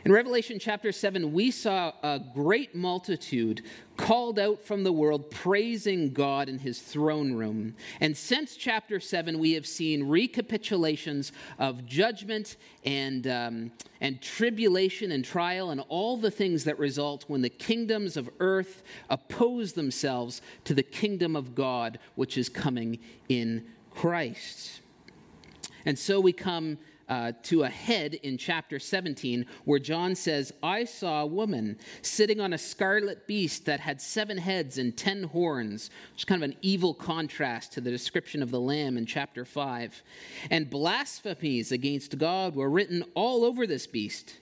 In 0.07 0.13
Revelation 0.13 0.57
chapter 0.57 0.93
7, 0.93 1.33
we 1.33 1.51
saw 1.51 1.91
a 2.01 2.21
great 2.33 2.73
multitude 2.73 3.63
called 3.97 4.39
out 4.39 4.61
from 4.61 4.85
the 4.85 4.93
world, 4.93 5.29
praising 5.29 6.13
God 6.13 6.47
in 6.47 6.59
his 6.59 6.79
throne 6.79 7.33
room. 7.33 7.75
And 7.99 8.15
since 8.15 8.55
chapter 8.55 9.01
7, 9.01 9.37
we 9.37 9.51
have 9.51 9.67
seen 9.67 10.03
recapitulations 10.03 11.33
of 11.59 11.85
judgment 11.85 12.55
and, 12.85 13.27
um, 13.27 13.71
and 13.99 14.21
tribulation 14.21 15.11
and 15.11 15.25
trial 15.25 15.71
and 15.71 15.83
all 15.89 16.15
the 16.15 16.31
things 16.31 16.63
that 16.63 16.79
result 16.79 17.25
when 17.27 17.41
the 17.41 17.49
kingdoms 17.49 18.15
of 18.15 18.29
earth 18.39 18.83
oppose 19.09 19.73
themselves 19.73 20.41
to 20.63 20.73
the 20.73 20.83
kingdom 20.83 21.35
of 21.35 21.53
God, 21.53 21.99
which 22.15 22.37
is 22.37 22.47
coming 22.47 22.99
in 23.27 23.65
Christ. 23.91 24.79
And 25.85 25.99
so 25.99 26.21
we 26.21 26.31
come 26.31 26.77
uh, 27.09 27.31
to 27.43 27.63
a 27.63 27.69
head 27.69 28.15
in 28.15 28.37
chapter 28.37 28.79
17, 28.79 29.45
where 29.65 29.79
John 29.79 30.15
says, 30.15 30.51
I 30.61 30.83
saw 30.83 31.21
a 31.21 31.27
woman 31.27 31.77
sitting 32.01 32.41
on 32.41 32.53
a 32.53 32.57
scarlet 32.57 33.27
beast 33.27 33.65
that 33.65 33.79
had 33.79 34.01
seven 34.01 34.37
heads 34.37 34.77
and 34.77 34.95
ten 34.95 35.23
horns, 35.23 35.89
which 36.11 36.21
is 36.21 36.25
kind 36.25 36.43
of 36.43 36.49
an 36.49 36.57
evil 36.61 36.93
contrast 36.93 37.73
to 37.73 37.81
the 37.81 37.91
description 37.91 38.43
of 38.43 38.51
the 38.51 38.59
lamb 38.59 38.97
in 38.97 39.05
chapter 39.05 39.45
5. 39.45 40.03
And 40.51 40.69
blasphemies 40.69 41.71
against 41.71 42.17
God 42.17 42.55
were 42.55 42.69
written 42.69 43.03
all 43.15 43.45
over 43.45 43.65
this 43.65 43.87
beast. 43.87 44.35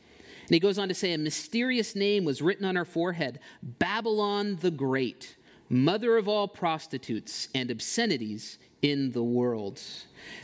And 0.48 0.54
he 0.54 0.60
goes 0.60 0.78
on 0.78 0.88
to 0.90 0.94
say, 0.94 1.14
A 1.14 1.18
mysterious 1.18 1.96
name 1.96 2.24
was 2.24 2.42
written 2.42 2.66
on 2.66 2.76
her 2.76 2.86
forehead 2.86 3.40
Babylon 3.64 4.58
the 4.62 4.72
Great, 4.72 5.36
mother 5.76 6.18
of 6.18 6.28
all 6.28 6.48
prostitutes 6.48 7.50
and 7.54 7.70
obscenities 7.70 8.58
in 8.82 9.12
the 9.12 9.24
world. 9.24 9.82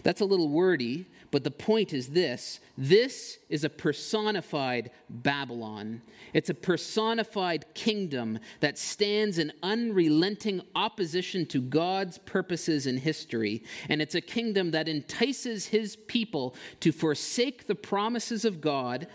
That's 0.04 0.22
a 0.22 0.26
little 0.26 0.50
wordy, 0.50 1.06
but 1.32 1.44
the 1.44 1.52
point 1.52 1.94
is 1.94 2.10
this 2.10 2.60
this 2.78 3.38
is 3.50 3.64
a 3.64 3.70
personified 3.70 4.92
Babylon. 5.10 6.02
It's 6.34 6.50
a 6.50 6.54
personified 6.54 7.66
kingdom 7.74 8.40
that 8.60 8.78
stands 8.78 9.38
in 9.38 9.54
unrelenting 9.64 10.62
opposition 10.76 11.46
to 11.48 11.62
God's 11.62 12.18
purposes 12.18 12.86
in 12.86 12.98
history. 12.98 13.64
And 13.90 14.02
it's 14.02 14.16
a 14.16 14.22
kingdom 14.22 14.72
that 14.72 14.90
entices 14.90 15.68
his 15.68 15.96
people 15.96 16.56
to 16.82 16.92
forsake 16.92 17.68
the 17.68 17.76
promises 17.76 18.44
of 18.44 18.60
God 18.60 19.08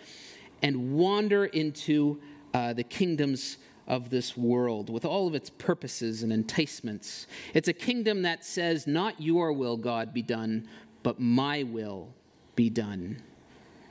and 0.62 0.94
wander 0.94 1.46
into 1.46 2.20
uh, 2.54 2.72
the 2.72 2.84
kingdoms 2.84 3.58
of 3.86 4.10
this 4.10 4.36
world 4.36 4.90
with 4.90 5.04
all 5.04 5.26
of 5.26 5.34
its 5.34 5.50
purposes 5.50 6.22
and 6.22 6.32
enticements. 6.32 7.26
It's 7.54 7.68
a 7.68 7.72
kingdom 7.72 8.22
that 8.22 8.44
says, 8.44 8.86
Not 8.86 9.20
your 9.20 9.52
will, 9.52 9.76
God, 9.76 10.12
be 10.12 10.22
done, 10.22 10.68
but 11.02 11.20
my 11.20 11.62
will 11.62 12.12
be 12.56 12.70
done, 12.70 13.22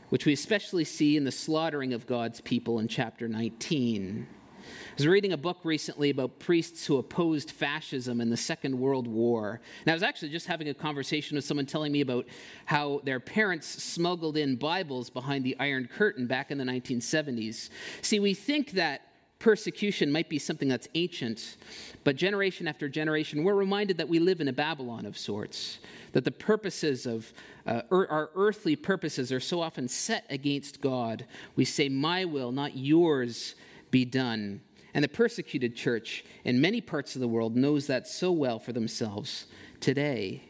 which 0.09 0.25
we 0.25 0.33
especially 0.33 0.83
see 0.83 1.15
in 1.15 1.23
the 1.23 1.31
slaughtering 1.31 1.93
of 1.93 2.07
God's 2.07 2.41
people 2.41 2.79
in 2.79 2.87
chapter 2.87 3.27
19. 3.27 4.27
I 4.65 4.93
was 4.97 5.07
reading 5.07 5.33
a 5.33 5.37
book 5.37 5.59
recently 5.63 6.09
about 6.09 6.39
priests 6.39 6.85
who 6.85 6.97
opposed 6.97 7.51
fascism 7.51 8.21
in 8.21 8.29
the 8.29 8.37
Second 8.37 8.79
World 8.79 9.07
War. 9.07 9.59
And 9.81 9.91
I 9.91 9.93
was 9.93 10.03
actually 10.03 10.29
just 10.29 10.47
having 10.47 10.69
a 10.69 10.73
conversation 10.73 11.35
with 11.35 11.45
someone 11.45 11.65
telling 11.65 11.91
me 11.91 12.01
about 12.01 12.25
how 12.65 13.01
their 13.03 13.19
parents 13.19 13.67
smuggled 13.67 14.37
in 14.37 14.55
Bibles 14.55 15.09
behind 15.09 15.43
the 15.43 15.55
Iron 15.59 15.87
Curtain 15.87 16.27
back 16.27 16.49
in 16.49 16.57
the 16.57 16.63
1970s. 16.63 17.69
See, 18.01 18.19
we 18.19 18.33
think 18.33 18.71
that 18.71 19.01
persecution 19.39 20.11
might 20.11 20.29
be 20.29 20.39
something 20.39 20.67
that's 20.67 20.87
ancient, 20.95 21.57
but 22.03 22.15
generation 22.15 22.67
after 22.67 22.87
generation, 22.87 23.43
we're 23.43 23.53
reminded 23.53 23.97
that 23.97 24.09
we 24.09 24.19
live 24.19 24.41
in 24.41 24.47
a 24.47 24.53
Babylon 24.53 25.05
of 25.05 25.17
sorts, 25.17 25.79
that 26.13 26.23
the 26.23 26.31
purposes 26.31 27.05
of 27.05 27.31
uh, 27.65 27.81
er, 27.91 28.07
our 28.09 28.29
earthly 28.35 28.75
purposes 28.75 29.31
are 29.31 29.39
so 29.39 29.61
often 29.61 29.87
set 29.87 30.25
against 30.29 30.81
God. 30.81 31.25
We 31.55 31.65
say, 31.65 31.89
My 31.89 32.25
will, 32.25 32.51
not 32.51 32.77
yours, 32.77 33.55
be 33.91 34.05
done. 34.05 34.61
And 34.93 35.03
the 35.03 35.09
persecuted 35.09 35.75
church 35.75 36.23
in 36.45 36.61
many 36.61 36.79
parts 36.79 37.15
of 37.15 37.21
the 37.21 37.27
world 37.27 37.55
knows 37.55 37.87
that 37.87 38.07
so 38.07 38.31
well 38.31 38.59
for 38.59 38.71
themselves 38.71 39.47
today. 39.81 40.43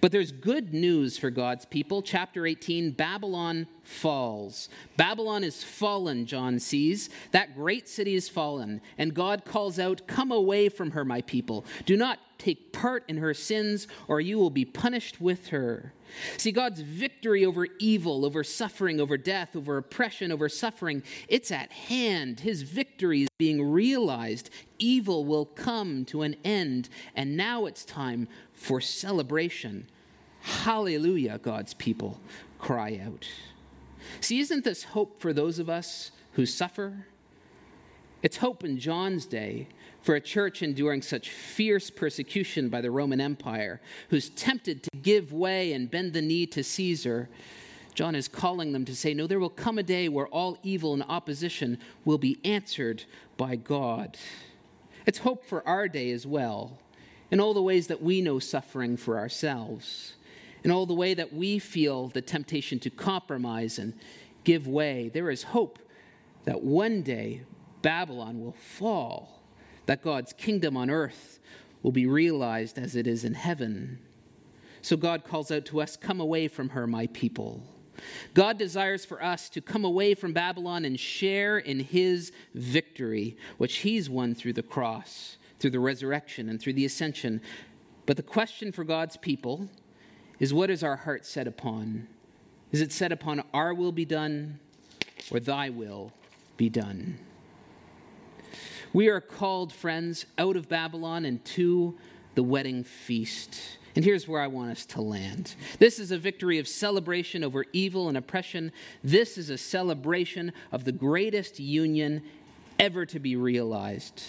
But 0.00 0.12
there's 0.12 0.32
good 0.32 0.72
news 0.72 1.18
for 1.18 1.30
God's 1.30 1.64
people. 1.64 2.02
Chapter 2.02 2.46
18 2.46 2.92
Babylon 2.92 3.66
falls. 3.82 4.68
Babylon 4.96 5.44
is 5.44 5.62
fallen, 5.64 6.26
John 6.26 6.58
sees. 6.58 7.10
That 7.32 7.54
great 7.54 7.88
city 7.88 8.14
is 8.14 8.28
fallen. 8.28 8.80
And 8.96 9.14
God 9.14 9.44
calls 9.44 9.78
out, 9.78 10.06
Come 10.06 10.32
away 10.32 10.68
from 10.68 10.92
her, 10.92 11.04
my 11.04 11.22
people. 11.22 11.64
Do 11.86 11.96
not 11.96 12.18
take 12.38 12.72
part 12.72 13.04
in 13.08 13.18
her 13.18 13.34
sins, 13.34 13.88
or 14.06 14.20
you 14.20 14.38
will 14.38 14.50
be 14.50 14.64
punished 14.64 15.20
with 15.20 15.48
her. 15.48 15.92
See, 16.36 16.52
God's 16.52 16.80
victory 16.80 17.44
over 17.44 17.66
evil, 17.78 18.24
over 18.24 18.42
suffering, 18.42 19.00
over 19.00 19.16
death, 19.16 19.54
over 19.54 19.76
oppression, 19.76 20.32
over 20.32 20.48
suffering, 20.48 21.02
it's 21.28 21.50
at 21.50 21.70
hand. 21.70 22.40
His 22.40 22.62
victory 22.62 23.22
is 23.22 23.28
being 23.38 23.70
realized. 23.70 24.50
Evil 24.78 25.24
will 25.24 25.44
come 25.44 26.04
to 26.06 26.22
an 26.22 26.36
end, 26.44 26.88
and 27.14 27.36
now 27.36 27.66
it's 27.66 27.84
time 27.84 28.28
for 28.52 28.80
celebration. 28.80 29.88
Hallelujah, 30.40 31.38
God's 31.38 31.74
people 31.74 32.20
cry 32.58 33.00
out. 33.04 33.28
See, 34.20 34.38
isn't 34.38 34.64
this 34.64 34.84
hope 34.84 35.20
for 35.20 35.32
those 35.32 35.58
of 35.58 35.68
us 35.68 36.12
who 36.32 36.46
suffer? 36.46 37.06
It's 38.22 38.38
hope 38.38 38.64
in 38.64 38.78
John's 38.78 39.26
day 39.26 39.68
for 40.02 40.14
a 40.14 40.20
church 40.20 40.62
enduring 40.62 41.02
such 41.02 41.30
fierce 41.30 41.90
persecution 41.90 42.68
by 42.68 42.80
the 42.80 42.90
Roman 42.90 43.20
Empire, 43.20 43.80
who's 44.10 44.30
tempted 44.30 44.82
to 44.84 44.90
give 45.02 45.32
way 45.32 45.72
and 45.72 45.90
bend 45.90 46.12
the 46.12 46.22
knee 46.22 46.46
to 46.46 46.62
Caesar. 46.62 47.28
John 47.94 48.14
is 48.14 48.28
calling 48.28 48.72
them 48.72 48.84
to 48.84 48.94
say, 48.94 49.12
No, 49.12 49.26
there 49.26 49.40
will 49.40 49.50
come 49.50 49.78
a 49.78 49.82
day 49.82 50.08
where 50.08 50.28
all 50.28 50.56
evil 50.62 50.94
and 50.94 51.02
opposition 51.08 51.78
will 52.04 52.18
be 52.18 52.38
answered 52.44 53.04
by 53.36 53.56
God. 53.56 54.16
It's 55.04 55.18
hope 55.18 55.44
for 55.44 55.66
our 55.66 55.88
day 55.88 56.12
as 56.12 56.26
well, 56.26 56.78
in 57.30 57.40
all 57.40 57.54
the 57.54 57.62
ways 57.62 57.86
that 57.88 58.02
we 58.02 58.20
know 58.20 58.38
suffering 58.38 58.96
for 58.96 59.18
ourselves, 59.18 60.14
in 60.62 60.70
all 60.70 60.86
the 60.86 60.94
way 60.94 61.14
that 61.14 61.32
we 61.32 61.58
feel 61.58 62.08
the 62.08 62.22
temptation 62.22 62.78
to 62.80 62.90
compromise 62.90 63.78
and 63.78 63.94
give 64.44 64.68
way. 64.68 65.10
There 65.12 65.30
is 65.30 65.44
hope 65.44 65.78
that 66.44 66.62
one 66.62 67.02
day 67.02 67.42
Babylon 67.82 68.40
will 68.40 68.52
fall, 68.52 69.37
that 69.88 70.02
God's 70.02 70.34
kingdom 70.34 70.76
on 70.76 70.90
earth 70.90 71.38
will 71.82 71.92
be 71.92 72.06
realized 72.06 72.78
as 72.78 72.94
it 72.94 73.06
is 73.06 73.24
in 73.24 73.32
heaven. 73.32 73.98
So 74.82 74.98
God 74.98 75.24
calls 75.24 75.50
out 75.50 75.64
to 75.66 75.80
us, 75.80 75.96
Come 75.96 76.20
away 76.20 76.46
from 76.46 76.68
her, 76.70 76.86
my 76.86 77.06
people. 77.06 77.62
God 78.34 78.58
desires 78.58 79.06
for 79.06 79.24
us 79.24 79.48
to 79.48 79.62
come 79.62 79.86
away 79.86 80.14
from 80.14 80.34
Babylon 80.34 80.84
and 80.84 81.00
share 81.00 81.56
in 81.56 81.80
his 81.80 82.32
victory, 82.54 83.38
which 83.56 83.78
he's 83.78 84.10
won 84.10 84.34
through 84.34 84.52
the 84.52 84.62
cross, 84.62 85.38
through 85.58 85.70
the 85.70 85.80
resurrection, 85.80 86.50
and 86.50 86.60
through 86.60 86.74
the 86.74 86.84
ascension. 86.84 87.40
But 88.04 88.18
the 88.18 88.22
question 88.22 88.72
for 88.72 88.84
God's 88.84 89.16
people 89.16 89.70
is 90.38 90.52
what 90.52 90.68
is 90.68 90.84
our 90.84 90.96
heart 90.96 91.24
set 91.24 91.46
upon? 91.46 92.08
Is 92.72 92.82
it 92.82 92.92
set 92.92 93.10
upon 93.10 93.42
our 93.54 93.72
will 93.72 93.92
be 93.92 94.04
done 94.04 94.60
or 95.30 95.40
thy 95.40 95.70
will 95.70 96.12
be 96.58 96.68
done? 96.68 97.20
We 98.92 99.08
are 99.08 99.20
called, 99.20 99.72
friends, 99.72 100.26
out 100.38 100.56
of 100.56 100.68
Babylon 100.68 101.24
and 101.24 101.44
to 101.46 101.96
the 102.34 102.42
wedding 102.42 102.84
feast. 102.84 103.60
And 103.94 104.04
here's 104.04 104.28
where 104.28 104.40
I 104.40 104.46
want 104.46 104.70
us 104.70 104.86
to 104.86 105.00
land. 105.00 105.56
This 105.78 105.98
is 105.98 106.12
a 106.12 106.18
victory 106.18 106.58
of 106.58 106.68
celebration 106.68 107.42
over 107.42 107.64
evil 107.72 108.08
and 108.08 108.16
oppression. 108.16 108.72
This 109.02 109.36
is 109.36 109.50
a 109.50 109.58
celebration 109.58 110.52
of 110.70 110.84
the 110.84 110.92
greatest 110.92 111.58
union 111.58 112.22
ever 112.78 113.04
to 113.06 113.18
be 113.18 113.36
realized. 113.36 114.22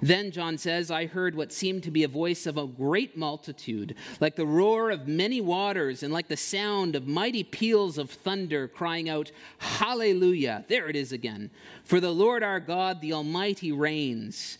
Then, 0.00 0.30
John 0.30 0.58
says, 0.58 0.90
I 0.90 1.06
heard 1.06 1.34
what 1.34 1.52
seemed 1.52 1.82
to 1.84 1.90
be 1.90 2.04
a 2.04 2.08
voice 2.08 2.46
of 2.46 2.56
a 2.56 2.66
great 2.66 3.16
multitude, 3.16 3.94
like 4.20 4.36
the 4.36 4.46
roar 4.46 4.90
of 4.90 5.06
many 5.06 5.40
waters 5.40 6.02
and 6.02 6.12
like 6.12 6.28
the 6.28 6.36
sound 6.36 6.96
of 6.96 7.06
mighty 7.06 7.44
peals 7.44 7.98
of 7.98 8.10
thunder, 8.10 8.68
crying 8.68 9.08
out, 9.08 9.30
Hallelujah! 9.58 10.64
There 10.68 10.88
it 10.88 10.96
is 10.96 11.12
again. 11.12 11.50
For 11.84 12.00
the 12.00 12.12
Lord 12.12 12.42
our 12.42 12.60
God, 12.60 13.00
the 13.00 13.12
Almighty, 13.12 13.72
reigns. 13.72 14.58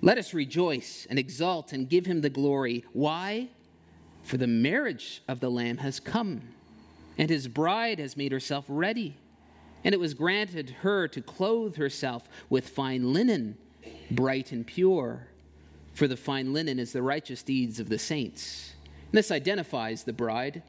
Let 0.00 0.18
us 0.18 0.34
rejoice 0.34 1.06
and 1.10 1.18
exult 1.18 1.72
and 1.72 1.88
give 1.88 2.06
him 2.06 2.20
the 2.20 2.30
glory. 2.30 2.84
Why? 2.92 3.48
For 4.22 4.36
the 4.36 4.46
marriage 4.46 5.22
of 5.26 5.40
the 5.40 5.50
Lamb 5.50 5.78
has 5.78 6.00
come, 6.00 6.42
and 7.16 7.30
his 7.30 7.48
bride 7.48 7.98
has 7.98 8.16
made 8.16 8.32
herself 8.32 8.64
ready. 8.68 9.16
And 9.84 9.94
it 9.94 10.00
was 10.00 10.14
granted 10.14 10.70
her 10.82 11.08
to 11.08 11.22
clothe 11.22 11.76
herself 11.76 12.28
with 12.50 12.68
fine 12.68 13.12
linen 13.12 13.56
bright 14.10 14.52
and 14.52 14.66
pure, 14.66 15.28
for 15.94 16.06
the 16.06 16.16
fine 16.16 16.52
linen 16.52 16.78
is 16.78 16.92
the 16.92 17.02
righteous 17.02 17.42
deeds 17.42 17.80
of 17.80 17.88
the 17.88 17.98
saints. 17.98 18.72
And 19.10 19.18
this 19.18 19.30
identifies 19.30 20.04
the 20.04 20.12
bride 20.12 20.62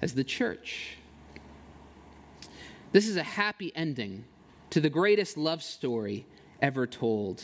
as 0.00 0.14
the 0.14 0.24
church. 0.24 0.96
This 2.92 3.06
is 3.06 3.16
a 3.16 3.22
happy 3.22 3.72
ending 3.74 4.24
to 4.70 4.80
the 4.80 4.90
greatest 4.90 5.36
love 5.36 5.62
story 5.62 6.26
ever 6.62 6.86
told. 6.86 7.42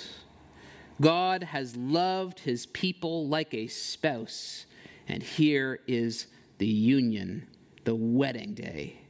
God 1.00 1.42
has 1.42 1.76
loved 1.76 2.40
his 2.40 2.66
people 2.66 3.28
like 3.28 3.52
a 3.52 3.66
spouse, 3.66 4.66
and 5.06 5.22
here 5.22 5.80
is 5.86 6.26
the 6.58 6.66
union, 6.66 7.46
the 7.84 7.94
wedding 7.94 8.54
day. 8.54 9.00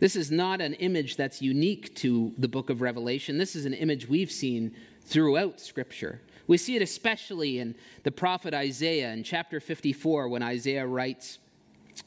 This 0.00 0.16
is 0.16 0.30
not 0.30 0.62
an 0.62 0.74
image 0.74 1.16
that's 1.16 1.42
unique 1.42 1.94
to 1.96 2.32
the 2.38 2.48
book 2.48 2.70
of 2.70 2.80
Revelation. 2.80 3.36
This 3.36 3.54
is 3.54 3.66
an 3.66 3.74
image 3.74 4.08
we've 4.08 4.32
seen 4.32 4.74
throughout 5.02 5.60
Scripture. 5.60 6.22
We 6.46 6.56
see 6.56 6.74
it 6.74 6.82
especially 6.82 7.58
in 7.58 7.74
the 8.02 8.10
prophet 8.10 8.54
Isaiah 8.54 9.12
in 9.12 9.22
chapter 9.22 9.60
54 9.60 10.28
when 10.28 10.42
Isaiah 10.42 10.86
writes, 10.86 11.38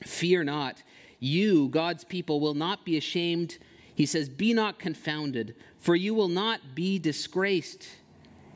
Fear 0.04 0.46
not, 0.46 0.82
you, 1.20 1.70
God's 1.70 2.04
people, 2.04 2.40
will 2.40 2.56
not 2.56 2.84
be 2.84 2.98
ashamed. 2.98 3.60
He 3.94 4.08
says, 4.08 4.28
Be 4.28 4.54
not 4.54 4.80
confounded, 4.80 5.56
for 5.78 5.96
you 5.96 6.16
will 6.16 6.28
not 6.28 6.74
be 6.74 6.98
disgraced. 6.98 7.88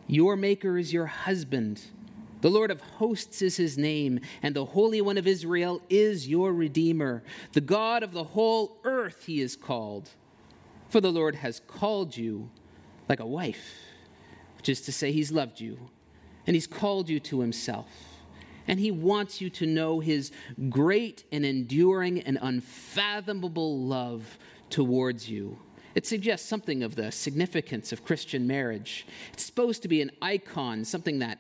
Your 0.08 0.36
Maker 0.36 0.80
is 0.80 0.92
your 0.92 1.06
husband. 1.06 1.82
The 2.42 2.50
Lord 2.50 2.70
of 2.70 2.82
hosts 2.82 3.42
is 3.42 3.58
his 3.58 3.78
name, 3.78 4.20
and 4.44 4.56
the 4.56 4.66
Holy 4.66 5.02
One 5.02 5.18
of 5.18 5.26
Israel 5.26 5.82
is 5.90 6.28
your 6.28 6.54
Redeemer. 6.54 7.24
The 7.54 7.62
God 7.62 8.04
of 8.04 8.12
the 8.12 8.24
whole 8.24 8.78
earth 8.84 9.26
he 9.26 9.42
is 9.42 9.56
called. 9.56 10.12
For 10.90 11.02
the 11.02 11.12
Lord 11.12 11.36
has 11.36 11.62
called 11.68 12.16
you 12.16 12.50
like 13.10 13.20
a 13.20 13.26
wife 13.26 13.74
which 14.58 14.70
is 14.70 14.82
to 14.82 14.92
say, 14.92 15.12
He's 15.12 15.32
loved 15.32 15.60
you 15.60 15.90
and 16.46 16.56
He's 16.56 16.68
called 16.68 17.10
you 17.10 17.20
to 17.22 17.42
Himself. 17.42 17.90
And 18.68 18.80
He 18.80 18.92
wants 18.92 19.42
you 19.42 19.50
to 19.52 19.66
know 19.66 20.00
His 20.00 20.32
great 20.70 21.24
and 21.32 21.46
enduring 21.46 22.22
and 22.22 22.38
unfathomable 22.42 23.80
love 23.80 24.38
towards 24.70 25.30
you. 25.30 25.60
It 25.96 26.06
suggests 26.06 26.48
something 26.48 26.84
of 26.84 26.96
the 26.96 27.12
significance 27.12 27.92
of 27.92 28.06
Christian 28.06 28.46
marriage. 28.46 29.08
It's 29.34 29.46
supposed 29.46 29.82
to 29.82 29.88
be 29.88 30.02
an 30.02 30.12
icon, 30.22 30.86
something 30.86 31.20
that 31.20 31.40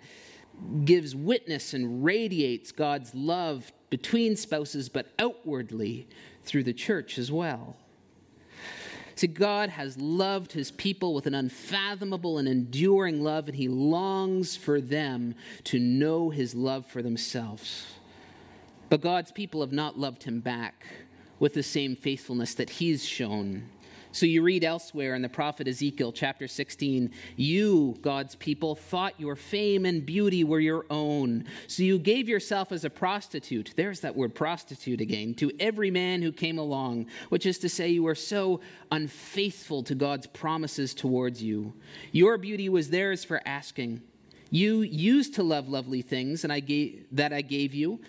gives 0.86 1.16
witness 1.16 1.74
and 1.74 2.04
radiates 2.04 2.72
God's 2.72 3.14
love 3.14 3.72
between 3.90 4.36
spouses, 4.36 4.90
but 4.90 5.08
outwardly 5.20 6.08
through 6.44 6.64
the 6.64 6.74
church 6.74 7.18
as 7.18 7.32
well. 7.32 7.76
See, 9.16 9.28
God 9.28 9.70
has 9.70 9.98
loved 9.98 10.52
his 10.52 10.70
people 10.70 11.16
with 11.16 11.26
an 11.26 11.34
unfathomable 11.34 12.38
and 12.38 12.48
enduring 12.48 13.24
love, 13.24 13.48
and 13.48 13.58
he 13.58 13.68
longs 13.68 14.56
for 14.56 14.80
them 14.80 15.34
to 15.66 15.80
know 15.80 16.30
his 16.30 16.54
love 16.54 16.86
for 16.86 17.02
themselves. 17.02 17.88
But 18.90 19.02
God's 19.02 19.32
people 19.32 19.62
have 19.62 19.72
not 19.72 19.98
loved 19.98 20.24
him 20.24 20.40
back 20.40 20.86
with 21.40 21.56
the 21.56 21.64
same 21.64 21.96
faithfulness 21.96 22.54
that 22.56 22.70
he's 22.70 23.06
shown. 23.06 23.70
So 24.12 24.26
you 24.26 24.42
read 24.42 24.64
elsewhere 24.64 25.16
in 25.16 25.22
the 25.22 25.30
prophet 25.30 25.68
Ezekiel, 25.68 26.12
chapter 26.12 26.48
16, 26.48 27.12
you, 27.36 27.98
God's 28.02 28.36
people, 28.36 28.76
thought 28.76 29.20
your 29.20 29.36
fame 29.36 29.86
and 29.86 30.06
beauty 30.06 30.44
were 30.44 30.60
your 30.60 30.86
own. 30.90 31.46
So 31.68 31.84
you 31.84 32.00
gave 32.00 32.28
yourself 32.30 32.72
as 32.72 32.86
a 32.86 32.90
prostitute, 32.90 33.74
there's 33.76 34.00
that 34.02 34.16
word 34.16 34.34
prostitute 34.34 35.02
again, 35.02 35.34
to 35.36 35.52
every 35.60 35.92
man 35.92 36.22
who 36.22 36.32
came 36.32 36.58
along, 36.58 37.08
which 37.30 37.46
is 37.46 37.60
to 37.60 37.70
say, 37.70 37.90
you 37.90 38.04
were 38.04 38.16
so 38.16 38.62
unfaithful 38.92 39.84
to 39.84 39.96
God's 39.96 40.28
promises 40.28 40.94
towards 40.94 41.44
you. 41.44 41.74
Your 42.12 42.38
beauty 42.38 42.70
was 42.70 42.90
theirs 42.90 43.24
for 43.24 43.42
asking. 43.46 44.02
You 44.50 44.82
used 44.82 45.36
to 45.36 45.44
love 45.44 45.68
lovely 45.68 46.02
things 46.02 46.44
and 46.44 46.54
I 46.54 46.62
gave, 46.62 47.06
that 47.12 47.34
I 47.34 47.42
gave 47.42 47.74
you, 47.74 48.00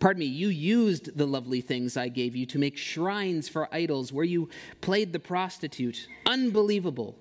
Pardon 0.00 0.20
me, 0.20 0.26
you 0.26 0.48
used 0.48 1.16
the 1.16 1.26
lovely 1.26 1.60
things 1.60 1.96
I 1.96 2.08
gave 2.08 2.36
you 2.36 2.46
to 2.46 2.58
make 2.58 2.76
shrines 2.76 3.48
for 3.48 3.72
idols 3.74 4.12
where 4.12 4.24
you 4.24 4.48
played 4.80 5.12
the 5.12 5.18
prostitute. 5.18 6.08
Unbelievable. 6.24 7.16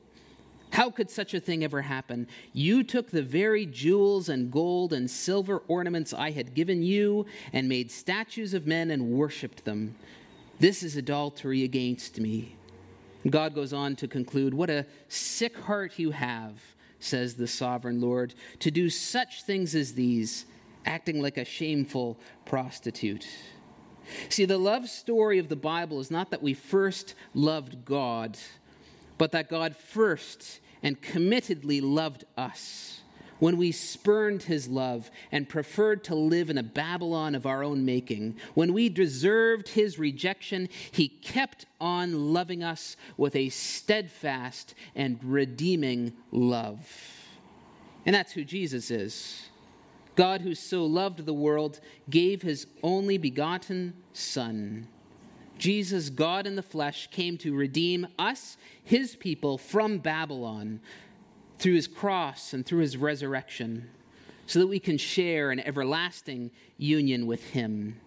How 0.71 0.91
could 0.91 1.09
such 1.09 1.33
a 1.33 1.39
thing 1.39 1.63
ever 1.63 1.81
happen? 1.81 2.27
You 2.53 2.83
took 2.83 3.09
the 3.09 3.23
very 3.23 3.65
jewels 3.65 4.29
and 4.29 4.51
gold 4.51 4.93
and 4.93 5.09
silver 5.09 5.63
ornaments 5.67 6.13
I 6.13 6.31
had 6.31 6.53
given 6.53 6.83
you 6.83 7.25
and 7.53 7.67
made 7.67 7.89
statues 7.89 8.53
of 8.53 8.67
men 8.67 8.91
and 8.91 9.11
worshiped 9.11 9.65
them. 9.65 9.95
This 10.59 10.83
is 10.83 10.95
adultery 10.95 11.63
against 11.63 12.19
me. 12.19 12.55
God 13.27 13.55
goes 13.55 13.73
on 13.73 13.95
to 13.97 14.07
conclude 14.07 14.53
What 14.53 14.69
a 14.69 14.85
sick 15.07 15.57
heart 15.57 15.97
you 15.97 16.11
have 16.11 16.61
says 16.99 17.35
the 17.35 17.47
sovereign 17.47 18.01
Lord, 18.01 18.33
to 18.59 18.71
do 18.71 18.89
such 18.89 19.43
things 19.43 19.75
as 19.75 19.93
these, 19.93 20.45
acting 20.87 21.21
like 21.21 21.37
a 21.37 21.45
shameful 21.45 22.17
prostitute. 22.45 23.27
See, 24.29 24.45
the 24.45 24.57
love 24.57 24.89
story 24.89 25.37
of 25.37 25.49
the 25.49 25.55
Bible 25.55 25.99
is 25.99 26.09
not 26.09 26.31
that 26.31 26.41
we 26.41 26.53
first 26.53 27.13
loved 27.33 27.85
God, 27.85 28.37
but 29.17 29.31
that 29.33 29.49
God 29.49 29.75
first 29.75 30.61
and 30.81 31.01
committedly 31.01 31.81
loved 31.81 32.23
us 32.37 33.01
when 33.39 33.57
we 33.57 33.71
spurned 33.71 34.43
his 34.43 34.67
love 34.67 35.11
and 35.31 35.47
preferred 35.47 36.03
to 36.05 36.15
live 36.15 36.49
in 36.49 36.57
a 36.57 36.63
Babylon 36.63 37.35
of 37.35 37.45
our 37.45 37.63
own 37.63 37.85
making, 37.85 38.35
when 38.55 38.73
we 38.73 38.89
deserved 38.89 39.69
his 39.69 39.99
rejection, 39.99 40.69
he 40.91 41.07
kept 41.07 41.65
on 41.79 42.33
loving 42.33 42.63
us 42.63 42.97
with 43.15 43.35
a 43.35 43.49
steadfast 43.49 44.73
and 44.95 45.19
redeeming 45.23 46.13
love. 46.31 46.89
And 48.05 48.15
that's 48.15 48.31
who 48.31 48.43
Jesus 48.43 48.89
is. 48.89 49.47
God, 50.17 50.41
who 50.41 50.55
so 50.55 50.83
loved 50.83 51.25
the 51.25 51.33
world, 51.33 51.79
gave 52.09 52.41
his 52.41 52.65
only 52.81 53.17
begotten 53.17 53.93
Son. 54.13 54.87
Jesus, 55.59 56.09
God 56.09 56.47
in 56.47 56.55
the 56.55 56.63
flesh, 56.63 57.07
came 57.11 57.37
to 57.37 57.55
redeem 57.55 58.07
us, 58.17 58.57
his 58.83 59.15
people, 59.15 59.59
from 59.59 59.99
Babylon 59.99 60.81
through 61.59 61.75
his 61.75 61.87
cross 61.87 62.51
and 62.51 62.65
through 62.65 62.81
his 62.81 62.97
resurrection, 62.97 63.89
so 64.47 64.59
that 64.59 64.67
we 64.67 64.79
can 64.79 64.97
share 64.97 65.51
an 65.51 65.59
everlasting 65.59 66.49
union 66.77 67.27
with 67.27 67.43
him. 67.51 67.99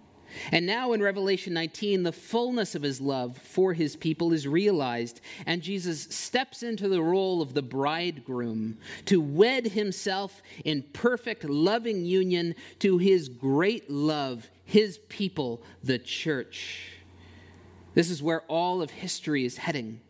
And 0.52 0.66
now 0.66 0.92
in 0.92 1.02
Revelation 1.02 1.52
19, 1.54 2.02
the 2.02 2.12
fullness 2.12 2.74
of 2.74 2.82
his 2.82 3.00
love 3.00 3.36
for 3.38 3.72
his 3.72 3.96
people 3.96 4.32
is 4.32 4.46
realized, 4.46 5.20
and 5.46 5.62
Jesus 5.62 6.02
steps 6.02 6.62
into 6.62 6.88
the 6.88 7.02
role 7.02 7.42
of 7.42 7.54
the 7.54 7.62
bridegroom 7.62 8.78
to 9.06 9.20
wed 9.20 9.68
himself 9.68 10.42
in 10.64 10.82
perfect 10.92 11.44
loving 11.44 12.04
union 12.04 12.54
to 12.80 12.98
his 12.98 13.28
great 13.28 13.90
love, 13.90 14.48
his 14.64 14.98
people, 15.08 15.62
the 15.82 15.98
church. 15.98 16.92
This 17.94 18.10
is 18.10 18.22
where 18.22 18.42
all 18.42 18.82
of 18.82 18.90
history 18.90 19.44
is 19.44 19.58
heading 19.58 20.00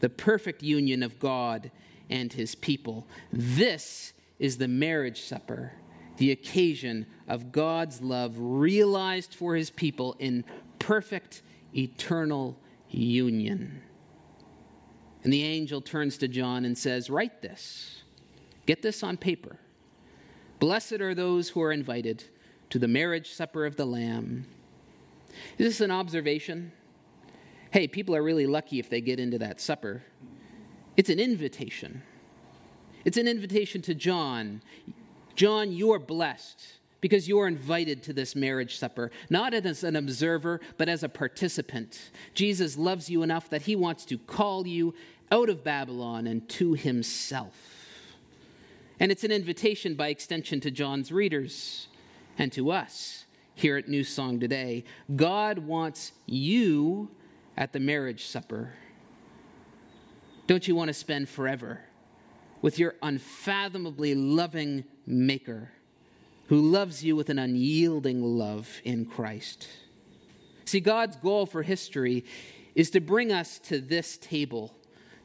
the 0.00 0.10
perfect 0.10 0.62
union 0.62 1.02
of 1.02 1.18
God 1.18 1.70
and 2.10 2.30
his 2.32 2.54
people. 2.54 3.06
This 3.32 4.12
is 4.38 4.58
the 4.58 4.68
marriage 4.68 5.22
supper, 5.22 5.72
the 6.16 6.30
occasion 6.30 7.06
of 7.28 7.52
God's 7.52 8.00
love 8.00 8.34
realized 8.38 9.34
for 9.34 9.56
his 9.56 9.70
people 9.70 10.16
in 10.18 10.44
perfect 10.78 11.42
eternal 11.76 12.58
union. 12.88 13.82
And 15.22 15.32
the 15.32 15.42
angel 15.42 15.80
turns 15.80 16.18
to 16.18 16.28
John 16.28 16.64
and 16.64 16.76
says, 16.76 17.10
Write 17.10 17.42
this, 17.42 18.02
get 18.66 18.82
this 18.82 19.02
on 19.02 19.16
paper. 19.16 19.58
Blessed 20.58 21.00
are 21.00 21.14
those 21.14 21.50
who 21.50 21.62
are 21.62 21.72
invited 21.72 22.24
to 22.70 22.78
the 22.78 22.88
marriage 22.88 23.32
supper 23.32 23.66
of 23.66 23.76
the 23.76 23.84
Lamb. 23.84 24.46
Is 25.58 25.66
this 25.66 25.80
an 25.80 25.90
observation? 25.90 26.72
Hey, 27.70 27.88
people 27.88 28.14
are 28.14 28.22
really 28.22 28.46
lucky 28.46 28.78
if 28.78 28.88
they 28.88 29.00
get 29.00 29.18
into 29.18 29.38
that 29.38 29.60
supper. 29.60 30.04
It's 30.96 31.10
an 31.10 31.18
invitation. 31.18 32.02
It's 33.04 33.16
an 33.16 33.26
invitation 33.26 33.82
to 33.82 33.94
John. 33.94 34.62
John, 35.34 35.72
you're 35.72 35.98
blessed 35.98 36.64
because 37.00 37.28
you're 37.28 37.46
invited 37.46 38.02
to 38.02 38.12
this 38.12 38.34
marriage 38.34 38.78
supper, 38.78 39.10
not 39.28 39.52
as 39.52 39.84
an 39.84 39.94
observer, 39.94 40.60
but 40.78 40.88
as 40.88 41.02
a 41.02 41.08
participant. 41.08 42.10
Jesus 42.32 42.78
loves 42.78 43.10
you 43.10 43.22
enough 43.22 43.50
that 43.50 43.62
he 43.62 43.76
wants 43.76 44.06
to 44.06 44.16
call 44.16 44.66
you 44.66 44.94
out 45.30 45.50
of 45.50 45.62
Babylon 45.62 46.26
and 46.26 46.48
to 46.48 46.74
himself. 46.74 47.54
And 48.98 49.12
it's 49.12 49.24
an 49.24 49.32
invitation 49.32 49.96
by 49.96 50.08
extension 50.08 50.60
to 50.60 50.70
John's 50.70 51.12
readers 51.12 51.88
and 52.38 52.50
to 52.52 52.70
us 52.70 53.26
here 53.54 53.76
at 53.76 53.88
New 53.88 54.04
Song 54.04 54.40
today. 54.40 54.84
God 55.14 55.58
wants 55.58 56.12
you 56.26 57.10
at 57.56 57.72
the 57.72 57.80
marriage 57.80 58.26
supper. 58.26 58.74
Don't 60.46 60.66
you 60.66 60.74
want 60.74 60.88
to 60.88 60.94
spend 60.94 61.28
forever 61.28 61.80
with 62.64 62.78
your 62.78 62.94
unfathomably 63.02 64.14
loving 64.14 64.82
Maker 65.06 65.70
who 66.46 66.58
loves 66.58 67.04
you 67.04 67.14
with 67.14 67.28
an 67.28 67.38
unyielding 67.38 68.22
love 68.22 68.80
in 68.84 69.04
Christ? 69.04 69.68
See, 70.64 70.80
God's 70.80 71.16
goal 71.16 71.44
for 71.44 71.62
history 71.62 72.24
is 72.74 72.88
to 72.92 73.00
bring 73.00 73.30
us 73.30 73.58
to 73.64 73.82
this 73.82 74.16
table, 74.16 74.74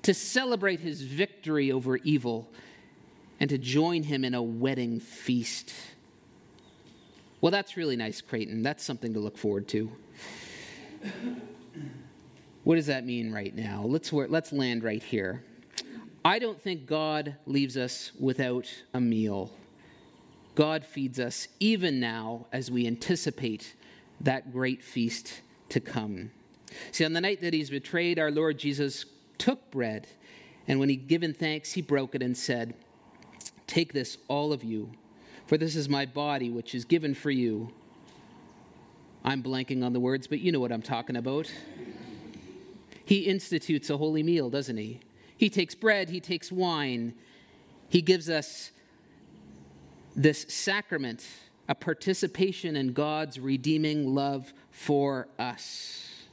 to 0.02 0.14
celebrate 0.14 0.82
his 0.82 1.02
victory 1.02 1.72
over 1.72 1.96
evil, 1.96 2.52
and 3.40 3.50
to 3.50 3.58
join 3.58 4.04
him 4.04 4.26
in 4.26 4.34
a 4.34 4.44
wedding 4.44 5.00
feast. 5.00 5.72
Well, 7.40 7.54
that's 7.54 7.78
really 7.78 7.96
nice, 7.96 8.20
Creighton. 8.20 8.64
That's 8.64 8.84
something 8.84 9.14
to 9.14 9.22
look 9.22 9.38
forward 9.38 9.70
to. 9.70 9.90
What 12.66 12.76
does 12.76 12.88
that 12.88 13.06
mean 13.06 13.32
right 13.32 13.56
now? 13.56 13.86
Let's, 13.88 14.12
let's 14.12 14.52
land 14.52 14.84
right 14.84 15.02
here. 15.02 15.46
I 16.24 16.40
don't 16.40 16.62
think 16.62 16.86
God 16.86 17.36
leaves 17.46 17.78
us 17.78 18.12
without 18.20 18.68
a 18.94 19.00
meal. 19.00 19.52
God 20.56 20.86
feeds 20.86 21.20
us 21.20 21.48
even 21.60 22.00
now 22.00 22.48
as 22.52 22.70
we 22.70 22.86
anticipate 22.86 23.76
that 24.20 24.52
great 24.52 24.84
feast 24.84 25.42
to 25.70 25.80
come. 25.80 26.32
See, 26.92 27.06
on 27.06 27.14
the 27.14 27.22
night 27.22 27.42
that 27.42 27.54
he's 27.54 27.70
betrayed, 27.70 28.20
our 28.20 28.32
Lord 28.32 28.60
Jesus 28.60 29.06
took 29.38 29.72
bread, 29.72 30.08
and 30.68 30.80
when 30.80 30.90
he'd 30.90 31.08
given 31.08 31.34
thanks, 31.34 31.72
he 31.72 31.82
broke 31.82 32.14
it 32.14 32.22
and 32.22 32.38
said, 32.38 32.74
Take 33.66 33.94
this, 33.94 34.18
all 34.28 34.52
of 34.52 34.64
you, 34.64 34.92
for 35.48 35.58
this 35.58 35.76
is 35.76 35.88
my 35.88 36.06
body, 36.06 36.50
which 36.50 36.76
is 36.76 36.84
given 36.86 37.14
for 37.14 37.32
you. 37.32 37.72
I'm 39.24 39.42
blanking 39.42 39.84
on 39.84 39.94
the 39.94 40.00
words, 40.00 40.28
but 40.28 40.40
you 40.40 40.52
know 40.52 40.60
what 40.60 40.72
I'm 40.72 40.82
talking 40.82 41.16
about. 41.16 41.52
He 43.06 43.20
institutes 43.22 43.90
a 43.90 43.98
holy 43.98 44.24
meal, 44.24 44.50
doesn't 44.50 44.78
he? 44.78 45.00
He 45.40 45.50
takes 45.50 45.74
bread, 45.74 46.10
he 46.10 46.20
takes 46.20 46.52
wine. 46.52 47.14
He 47.88 48.02
gives 48.02 48.30
us 48.30 48.72
this 50.14 50.46
sacrament, 50.50 51.26
a 51.70 51.74
participation 51.74 52.76
in 52.76 52.92
God's 52.92 53.40
redeeming 53.40 54.14
love 54.14 54.52
for 54.70 55.30
us. 55.40 56.26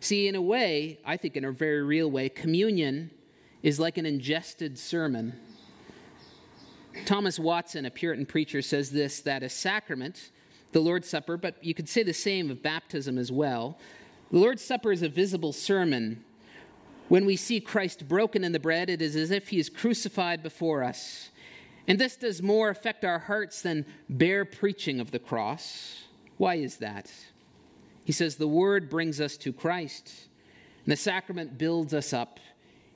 See, 0.00 0.28
in 0.28 0.34
a 0.34 0.42
way, 0.42 0.98
I 1.06 1.16
think 1.16 1.38
in 1.38 1.44
a 1.46 1.52
very 1.52 1.82
real 1.82 2.10
way, 2.10 2.28
communion 2.28 3.10
is 3.62 3.80
like 3.80 3.96
an 3.96 4.04
ingested 4.04 4.78
sermon. 4.78 5.40
Thomas 7.06 7.38
Watson, 7.38 7.86
a 7.86 7.90
Puritan 7.90 8.26
preacher, 8.26 8.60
says 8.60 8.90
this 8.90 9.20
that 9.22 9.42
a 9.42 9.48
sacrament, 9.48 10.32
the 10.72 10.80
Lord's 10.80 11.08
Supper, 11.08 11.38
but 11.38 11.64
you 11.64 11.72
could 11.72 11.88
say 11.88 12.02
the 12.02 12.12
same 12.12 12.50
of 12.50 12.62
baptism 12.62 13.16
as 13.16 13.32
well, 13.32 13.78
the 14.30 14.38
Lord's 14.38 14.62
Supper 14.62 14.92
is 14.92 15.00
a 15.00 15.08
visible 15.08 15.54
sermon. 15.54 16.26
When 17.10 17.26
we 17.26 17.34
see 17.34 17.58
Christ 17.58 18.06
broken 18.06 18.44
in 18.44 18.52
the 18.52 18.60
bread, 18.60 18.88
it 18.88 19.02
is 19.02 19.16
as 19.16 19.32
if 19.32 19.48
he 19.48 19.58
is 19.58 19.68
crucified 19.68 20.44
before 20.44 20.84
us. 20.84 21.30
And 21.88 21.98
this 21.98 22.14
does 22.14 22.40
more 22.40 22.70
affect 22.70 23.04
our 23.04 23.18
hearts 23.18 23.62
than 23.62 23.84
bare 24.08 24.44
preaching 24.44 25.00
of 25.00 25.10
the 25.10 25.18
cross. 25.18 26.04
Why 26.36 26.54
is 26.54 26.76
that? 26.76 27.10
He 28.04 28.12
says 28.12 28.36
the 28.36 28.46
word 28.46 28.88
brings 28.88 29.20
us 29.20 29.36
to 29.38 29.52
Christ, 29.52 30.28
and 30.84 30.92
the 30.92 30.96
sacrament 30.96 31.58
builds 31.58 31.94
us 31.94 32.12
up 32.12 32.38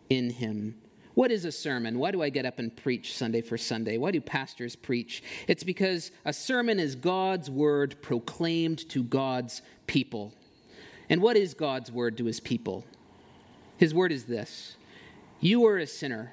in 0.09 0.31
him. 0.31 0.77
What 1.15 1.33
is 1.33 1.45
a 1.45 1.51
sermon? 1.51 1.99
Why 1.99 2.13
do 2.13 2.23
I 2.23 2.29
get 2.29 2.47
up 2.47 2.61
and 2.61 2.77
preach 2.77 3.17
Sunday 3.17 3.41
for 3.41 3.59
Sunday? 3.59 3.99
Why 3.99 4.13
do 4.13 4.21
pastors 4.21 4.77
preach? 4.77 5.25
It's 5.49 5.65
because 5.65 6.13
a 6.25 6.33
sermon 6.33 6.79
is 6.79 6.95
God's 6.95 7.51
word 7.51 8.01
proclaimed 8.01 8.89
to 8.91 9.03
God's 9.03 9.61
people. 9.89 10.33
And 11.11 11.21
what 11.21 11.37
is 11.37 11.53
God's 11.53 11.91
word 11.91 12.17
to 12.19 12.27
his 12.27 12.39
people? 12.39 12.85
His 13.77 13.95
word 13.95 14.13
is 14.13 14.25
this 14.25 14.77
You 15.41 15.65
are 15.67 15.79
a 15.79 15.87
sinner, 15.87 16.33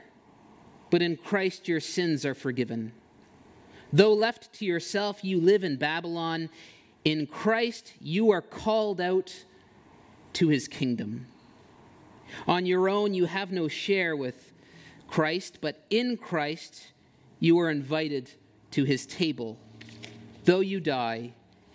but 0.90 1.02
in 1.02 1.18
Christ 1.18 1.68
your 1.68 1.80
sins 1.80 2.26
are 2.26 2.36
forgiven. 2.36 2.94
Though 3.94 4.14
left 4.14 4.54
to 4.54 4.66
yourself, 4.66 5.24
you 5.24 5.40
live 5.40 5.64
in 5.64 5.76
Babylon. 5.76 6.50
In 7.04 7.28
Christ, 7.28 7.94
you 8.00 8.32
are 8.32 8.42
called 8.42 9.02
out 9.02 9.44
to 10.34 10.48
his 10.48 10.68
kingdom. 10.68 11.26
On 12.48 12.66
your 12.66 12.88
own, 12.88 13.14
you 13.14 13.26
have 13.26 13.52
no 13.52 13.68
share 13.68 14.16
with 14.16 14.54
Christ, 15.08 15.58
but 15.60 15.84
in 15.90 16.16
Christ, 16.16 16.94
you 17.40 17.60
are 17.60 17.70
invited 17.70 18.32
to 18.72 18.86
his 18.86 19.06
table. 19.06 19.58
Though 20.46 20.62
you 20.62 20.80
die, 20.80 21.34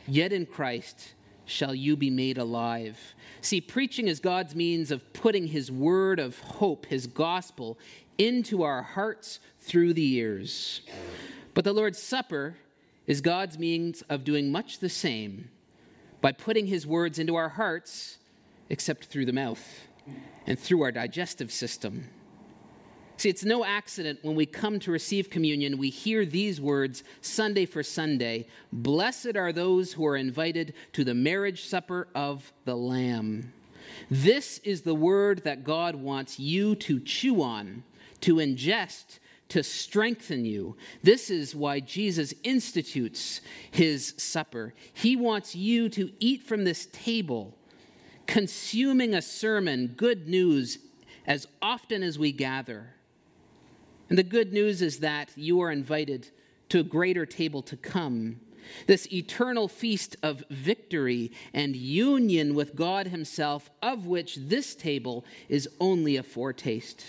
yet 0.09 0.33
in 0.33 0.47
Christ, 0.47 1.15
shall 1.45 1.75
you 1.75 1.97
be 1.97 2.09
made 2.09 2.39
alive. 2.39 3.15
See, 3.40 3.61
preaching 3.61 4.09
is 4.09 4.20
God's 4.20 4.55
means 4.55 4.90
of 4.90 5.12
putting 5.12 5.49
his 5.49 5.70
word 5.70 6.18
of 6.18 6.38
hope, 6.40 6.87
his 6.87 7.07
gospel, 7.07 7.79
into 8.18 8.62
our 8.62 8.83
hearts 8.83 9.40
through 9.59 9.94
the 9.94 10.14
ears. 10.14 10.81
But 11.55 11.64
the 11.64 11.72
Lord's 11.72 12.03
Supper 12.03 12.57
is 13.07 13.20
God's 13.20 13.59
means 13.59 14.03
of 14.03 14.25
doing 14.25 14.51
much 14.51 14.79
the 14.79 14.88
same 14.88 15.51
by 16.20 16.33
putting 16.33 16.66
his 16.66 16.87
words 16.87 17.18
into 17.18 17.37
our 17.37 17.51
hearts, 17.51 18.18
except 18.68 19.05
through 19.05 19.27
the 19.27 19.33
mouth 19.33 19.87
and 20.46 20.59
through 20.59 20.83
our 20.83 20.92
digestive 20.92 21.53
system. 21.53 22.09
See, 23.19 23.31
it's 23.31 23.45
no 23.45 23.65
accident 23.65 24.19
when 24.23 24.37
we 24.37 24.45
come 24.45 24.79
to 24.81 24.91
receive 24.91 25.31
communion, 25.31 25.79
we 25.79 25.89
hear 25.89 26.27
these 26.27 26.61
words 26.61 27.03
Sunday 27.23 27.65
for 27.65 27.83
Sunday 27.83 28.47
Blessed 28.73 29.37
are 29.37 29.53
those 29.53 29.95
who 29.95 30.05
are 30.07 30.17
invited 30.17 30.75
to 30.93 31.03
the 31.03 31.15
marriage 31.15 31.65
supper 31.65 32.09
of 32.15 32.53
the 32.67 32.77
Lamb. 32.77 33.55
This 34.11 34.59
is 34.59 34.83
the 34.83 34.95
word 34.95 35.45
that 35.45 35.65
God 35.65 35.97
wants 35.97 36.39
you 36.39 36.75
to 36.77 37.01
chew 37.01 37.41
on, 37.41 37.85
to 38.21 38.37
ingest, 38.37 39.19
to 39.49 39.63
strengthen 39.63 40.45
you. 40.45 40.77
This 41.03 41.31
is 41.31 41.55
why 41.55 41.81
Jesus 41.81 42.35
institutes 42.43 43.41
his 43.71 44.13
supper. 44.19 44.75
He 44.93 45.17
wants 45.17 45.55
you 45.55 45.89
to 45.91 46.11
eat 46.21 46.43
from 46.43 46.65
this 46.65 46.87
table, 46.93 47.57
consuming 48.27 49.15
a 49.15 49.23
sermon, 49.23 49.95
good 49.97 50.29
news, 50.29 50.79
as 51.27 51.47
often 51.63 52.03
as 52.03 52.19
we 52.19 52.33
gather. 52.33 52.96
And 54.09 54.19
the 54.19 54.23
good 54.23 54.53
news 54.53 54.83
is 54.83 55.01
that 55.01 55.31
you 55.37 55.61
are 55.61 55.71
invited 55.71 56.31
to 56.69 56.81
a 56.81 56.85
greater 56.85 57.27
table 57.27 57.62
to 57.62 57.77
come. 57.77 58.40
This 58.87 59.11
eternal 59.12 59.69
feast 59.69 60.16
of 60.23 60.42
victory 60.51 61.31
and 61.55 61.77
union 61.77 62.55
with 62.55 62.75
God 62.75 63.09
Himself, 63.09 63.71
of 63.83 64.07
which 64.07 64.37
this 64.37 64.75
table 64.75 65.25
is 65.49 65.69
only 65.81 66.16
a 66.16 66.23
foretaste. 66.23 67.05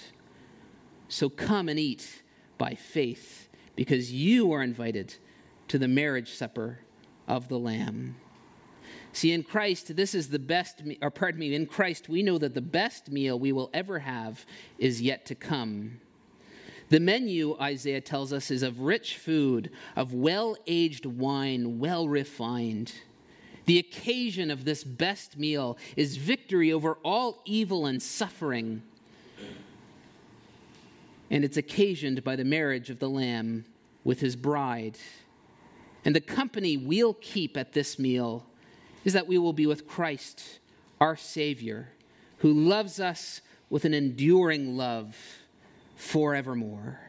So 1.08 1.30
come 1.30 1.70
and 1.70 1.80
eat 1.80 2.24
by 2.58 2.76
faith, 2.76 3.50
because 3.76 4.12
you 4.12 4.52
are 4.52 4.62
invited 4.62 5.16
to 5.68 5.78
the 5.78 5.88
marriage 5.88 6.34
supper 6.34 6.80
of 7.28 7.48
the 7.48 7.60
Lamb. 7.60 8.16
See, 9.12 9.32
in 9.32 9.44
Christ, 9.44 9.96
this 9.96 10.14
is 10.14 10.30
the 10.30 10.40
best, 10.40 10.82
or 11.02 11.10
pardon 11.10 11.40
me, 11.40 11.56
in 11.56 11.66
Christ, 11.66 12.08
we 12.08 12.22
know 12.22 12.38
that 12.38 12.54
the 12.54 12.62
best 12.62 13.10
meal 13.10 13.40
we 13.40 13.52
will 13.52 13.72
ever 13.74 14.00
have 14.00 14.46
is 14.78 15.02
yet 15.02 15.26
to 15.28 15.36
come. 15.36 16.02
The 16.90 17.00
menu, 17.00 17.58
Isaiah 17.60 18.02
tells 18.02 18.32
us, 18.32 18.50
is 18.50 18.64
of 18.64 18.80
rich 18.80 19.18
food, 19.18 19.72
of 19.96 20.14
well 20.14 20.56
aged 20.68 21.06
wine, 21.06 21.80
well 21.80 22.08
refined. 22.08 22.94
The 23.66 23.80
occasion 23.80 24.50
of 24.50 24.64
this 24.64 24.86
best 24.86 25.38
meal 25.38 25.78
is 25.98 26.16
victory 26.16 26.72
over 26.72 26.98
all 27.04 27.42
evil 27.46 27.86
and 27.86 28.02
suffering. 28.02 28.84
And 31.30 31.44
it's 31.44 31.58
occasioned 31.58 32.24
by 32.24 32.38
the 32.38 32.46
marriage 32.46 32.90
of 32.90 33.00
the 33.00 33.10
Lamb 33.10 33.66
with 34.06 34.22
his 34.22 34.38
bride. 34.38 34.98
And 36.06 36.16
the 36.16 36.22
company 36.22 36.78
we'll 36.78 37.16
keep 37.16 37.58
at 37.58 37.74
this 37.74 38.00
meal 38.00 38.46
is 39.04 39.12
that 39.12 39.28
we 39.28 39.38
will 39.38 39.52
be 39.52 39.68
with 39.68 39.86
Christ, 39.86 40.60
our 41.02 41.18
Savior, 41.18 41.90
who 42.38 42.54
loves 42.54 43.02
us 43.02 43.42
with 43.70 43.84
an 43.84 43.94
enduring 43.94 44.78
love 44.78 45.18
forevermore. 45.98 47.00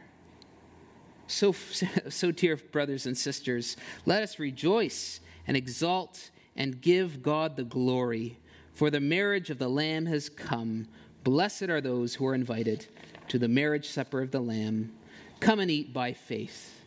So, 1.27 1.53
so, 2.09 2.31
dear 2.31 2.57
brothers 2.57 3.05
and 3.05 3.17
sisters, 3.17 3.77
let 4.05 4.21
us 4.21 4.39
rejoice 4.39 5.21
and 5.47 5.55
exalt 5.55 6.31
and 6.55 6.81
give 6.81 7.23
God 7.23 7.55
the 7.55 7.63
glory, 7.63 8.37
for 8.73 8.89
the 8.89 8.99
marriage 8.99 9.49
of 9.49 9.59
the 9.59 9.69
Lamb 9.69 10.07
has 10.07 10.27
come. 10.27 10.87
Blessed 11.23 11.63
are 11.63 11.79
those 11.79 12.15
who 12.15 12.25
are 12.25 12.35
invited 12.35 12.87
to 13.29 13.39
the 13.39 13.47
marriage 13.47 13.87
supper 13.87 14.21
of 14.21 14.31
the 14.31 14.39
Lamb. 14.41 14.91
Come 15.39 15.59
and 15.59 15.71
eat 15.71 15.93
by 15.93 16.11
faith. 16.13 16.81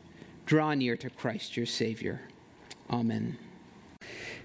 Draw 0.44 0.74
near 0.74 0.96
to 0.96 1.08
Christ 1.08 1.56
your 1.56 1.66
Savior. 1.66 2.20
Amen. 2.90 3.38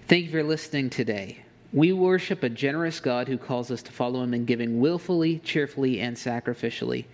Thank 0.06 0.26
you 0.26 0.30
for 0.30 0.42
listening 0.42 0.88
today. 0.88 1.42
We 1.70 1.92
worship 1.92 2.42
a 2.42 2.48
generous 2.48 2.98
God 2.98 3.28
who 3.28 3.36
calls 3.36 3.70
us 3.70 3.82
to 3.82 3.92
follow 3.92 4.22
him 4.22 4.32
in 4.32 4.46
giving 4.46 4.80
willfully, 4.80 5.38
cheerfully, 5.40 6.00
and 6.00 6.16
sacrificially. 6.16 7.04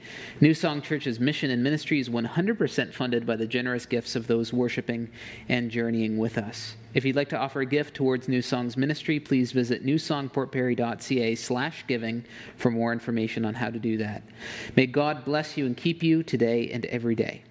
New 0.40 0.54
Song 0.54 0.80
Church's 0.80 1.18
mission 1.18 1.50
and 1.50 1.60
ministry 1.60 1.98
is 1.98 2.08
100% 2.08 2.92
funded 2.92 3.26
by 3.26 3.34
the 3.34 3.48
generous 3.48 3.84
gifts 3.84 4.14
of 4.14 4.28
those 4.28 4.52
worshiping 4.52 5.10
and 5.48 5.72
journeying 5.72 6.18
with 6.18 6.38
us. 6.38 6.76
If 6.94 7.04
you'd 7.04 7.16
like 7.16 7.30
to 7.30 7.36
offer 7.36 7.62
a 7.62 7.66
gift 7.66 7.96
towards 7.96 8.28
New 8.28 8.42
Song's 8.42 8.76
ministry, 8.76 9.18
please 9.18 9.50
visit 9.50 9.84
newsongportperry.ca 9.84 11.34
slash 11.34 11.84
giving 11.88 12.24
for 12.56 12.70
more 12.70 12.92
information 12.92 13.44
on 13.44 13.54
how 13.54 13.70
to 13.70 13.80
do 13.80 13.96
that. 13.96 14.22
May 14.76 14.86
God 14.86 15.24
bless 15.24 15.56
you 15.56 15.66
and 15.66 15.76
keep 15.76 16.00
you 16.00 16.22
today 16.22 16.70
and 16.70 16.86
every 16.86 17.16
day. 17.16 17.42